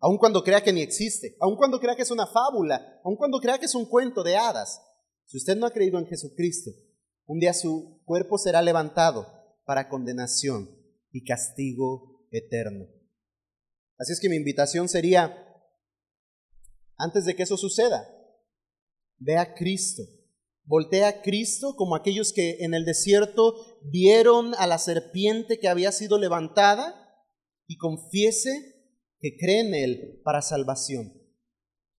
aun 0.00 0.18
cuando 0.18 0.42
crea 0.42 0.62
que 0.62 0.72
ni 0.72 0.82
existe, 0.82 1.36
aun 1.40 1.56
cuando 1.56 1.80
crea 1.80 1.96
que 1.96 2.02
es 2.02 2.10
una 2.10 2.26
fábula, 2.26 3.00
aun 3.04 3.16
cuando 3.16 3.40
crea 3.40 3.58
que 3.58 3.66
es 3.66 3.74
un 3.74 3.86
cuento 3.86 4.22
de 4.22 4.36
hadas, 4.36 4.80
si 5.26 5.36
usted 5.36 5.56
no 5.56 5.66
ha 5.66 5.72
creído 5.72 5.98
en 5.98 6.06
Jesucristo, 6.06 6.70
un 7.26 7.38
día 7.38 7.52
su 7.52 8.00
cuerpo 8.04 8.38
será 8.38 8.62
levantado 8.62 9.26
para 9.64 9.88
condenación 9.88 10.70
y 11.12 11.24
castigo 11.24 12.26
eterno. 12.30 12.86
Así 13.98 14.12
es 14.12 14.20
que 14.20 14.28
mi 14.28 14.36
invitación 14.36 14.88
sería, 14.88 15.44
antes 16.96 17.24
de 17.24 17.34
que 17.34 17.42
eso 17.42 17.56
suceda, 17.56 18.08
ve 19.18 19.36
a 19.36 19.54
Cristo. 19.54 20.02
Voltea 20.64 21.08
a 21.08 21.22
Cristo 21.22 21.74
como 21.76 21.96
aquellos 21.96 22.32
que 22.32 22.58
en 22.60 22.74
el 22.74 22.84
desierto 22.84 23.80
vieron 23.82 24.54
a 24.56 24.66
la 24.66 24.78
serpiente 24.78 25.58
que 25.58 25.68
había 25.68 25.92
sido 25.92 26.18
levantada 26.18 27.07
y 27.68 27.76
confiese 27.76 28.74
que 29.20 29.36
cree 29.36 29.60
en 29.60 29.74
Él 29.74 30.20
para 30.24 30.42
salvación. 30.42 31.12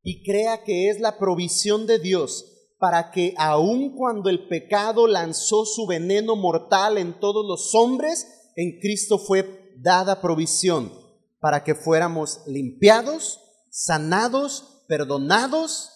Y 0.01 0.23
crea 0.23 0.63
que 0.63 0.89
es 0.89 0.99
la 0.99 1.17
provisión 1.17 1.87
de 1.87 1.99
Dios 1.99 2.73
para 2.79 3.11
que 3.11 3.33
aun 3.37 3.95
cuando 3.95 4.29
el 4.29 4.47
pecado 4.47 5.05
lanzó 5.07 5.65
su 5.65 5.85
veneno 5.85 6.35
mortal 6.35 6.97
en 6.97 7.19
todos 7.19 7.45
los 7.45 7.75
hombres, 7.75 8.51
en 8.55 8.79
Cristo 8.79 9.19
fue 9.19 9.73
dada 9.77 10.21
provisión 10.21 10.91
para 11.39 11.63
que 11.63 11.75
fuéramos 11.75 12.41
limpiados, 12.47 13.39
sanados, 13.69 14.83
perdonados 14.87 15.91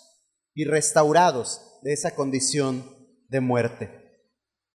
y 0.54 0.66
restaurados 0.66 1.62
de 1.82 1.94
esa 1.94 2.16
condición 2.16 2.86
de 3.30 3.40
muerte. 3.40 4.03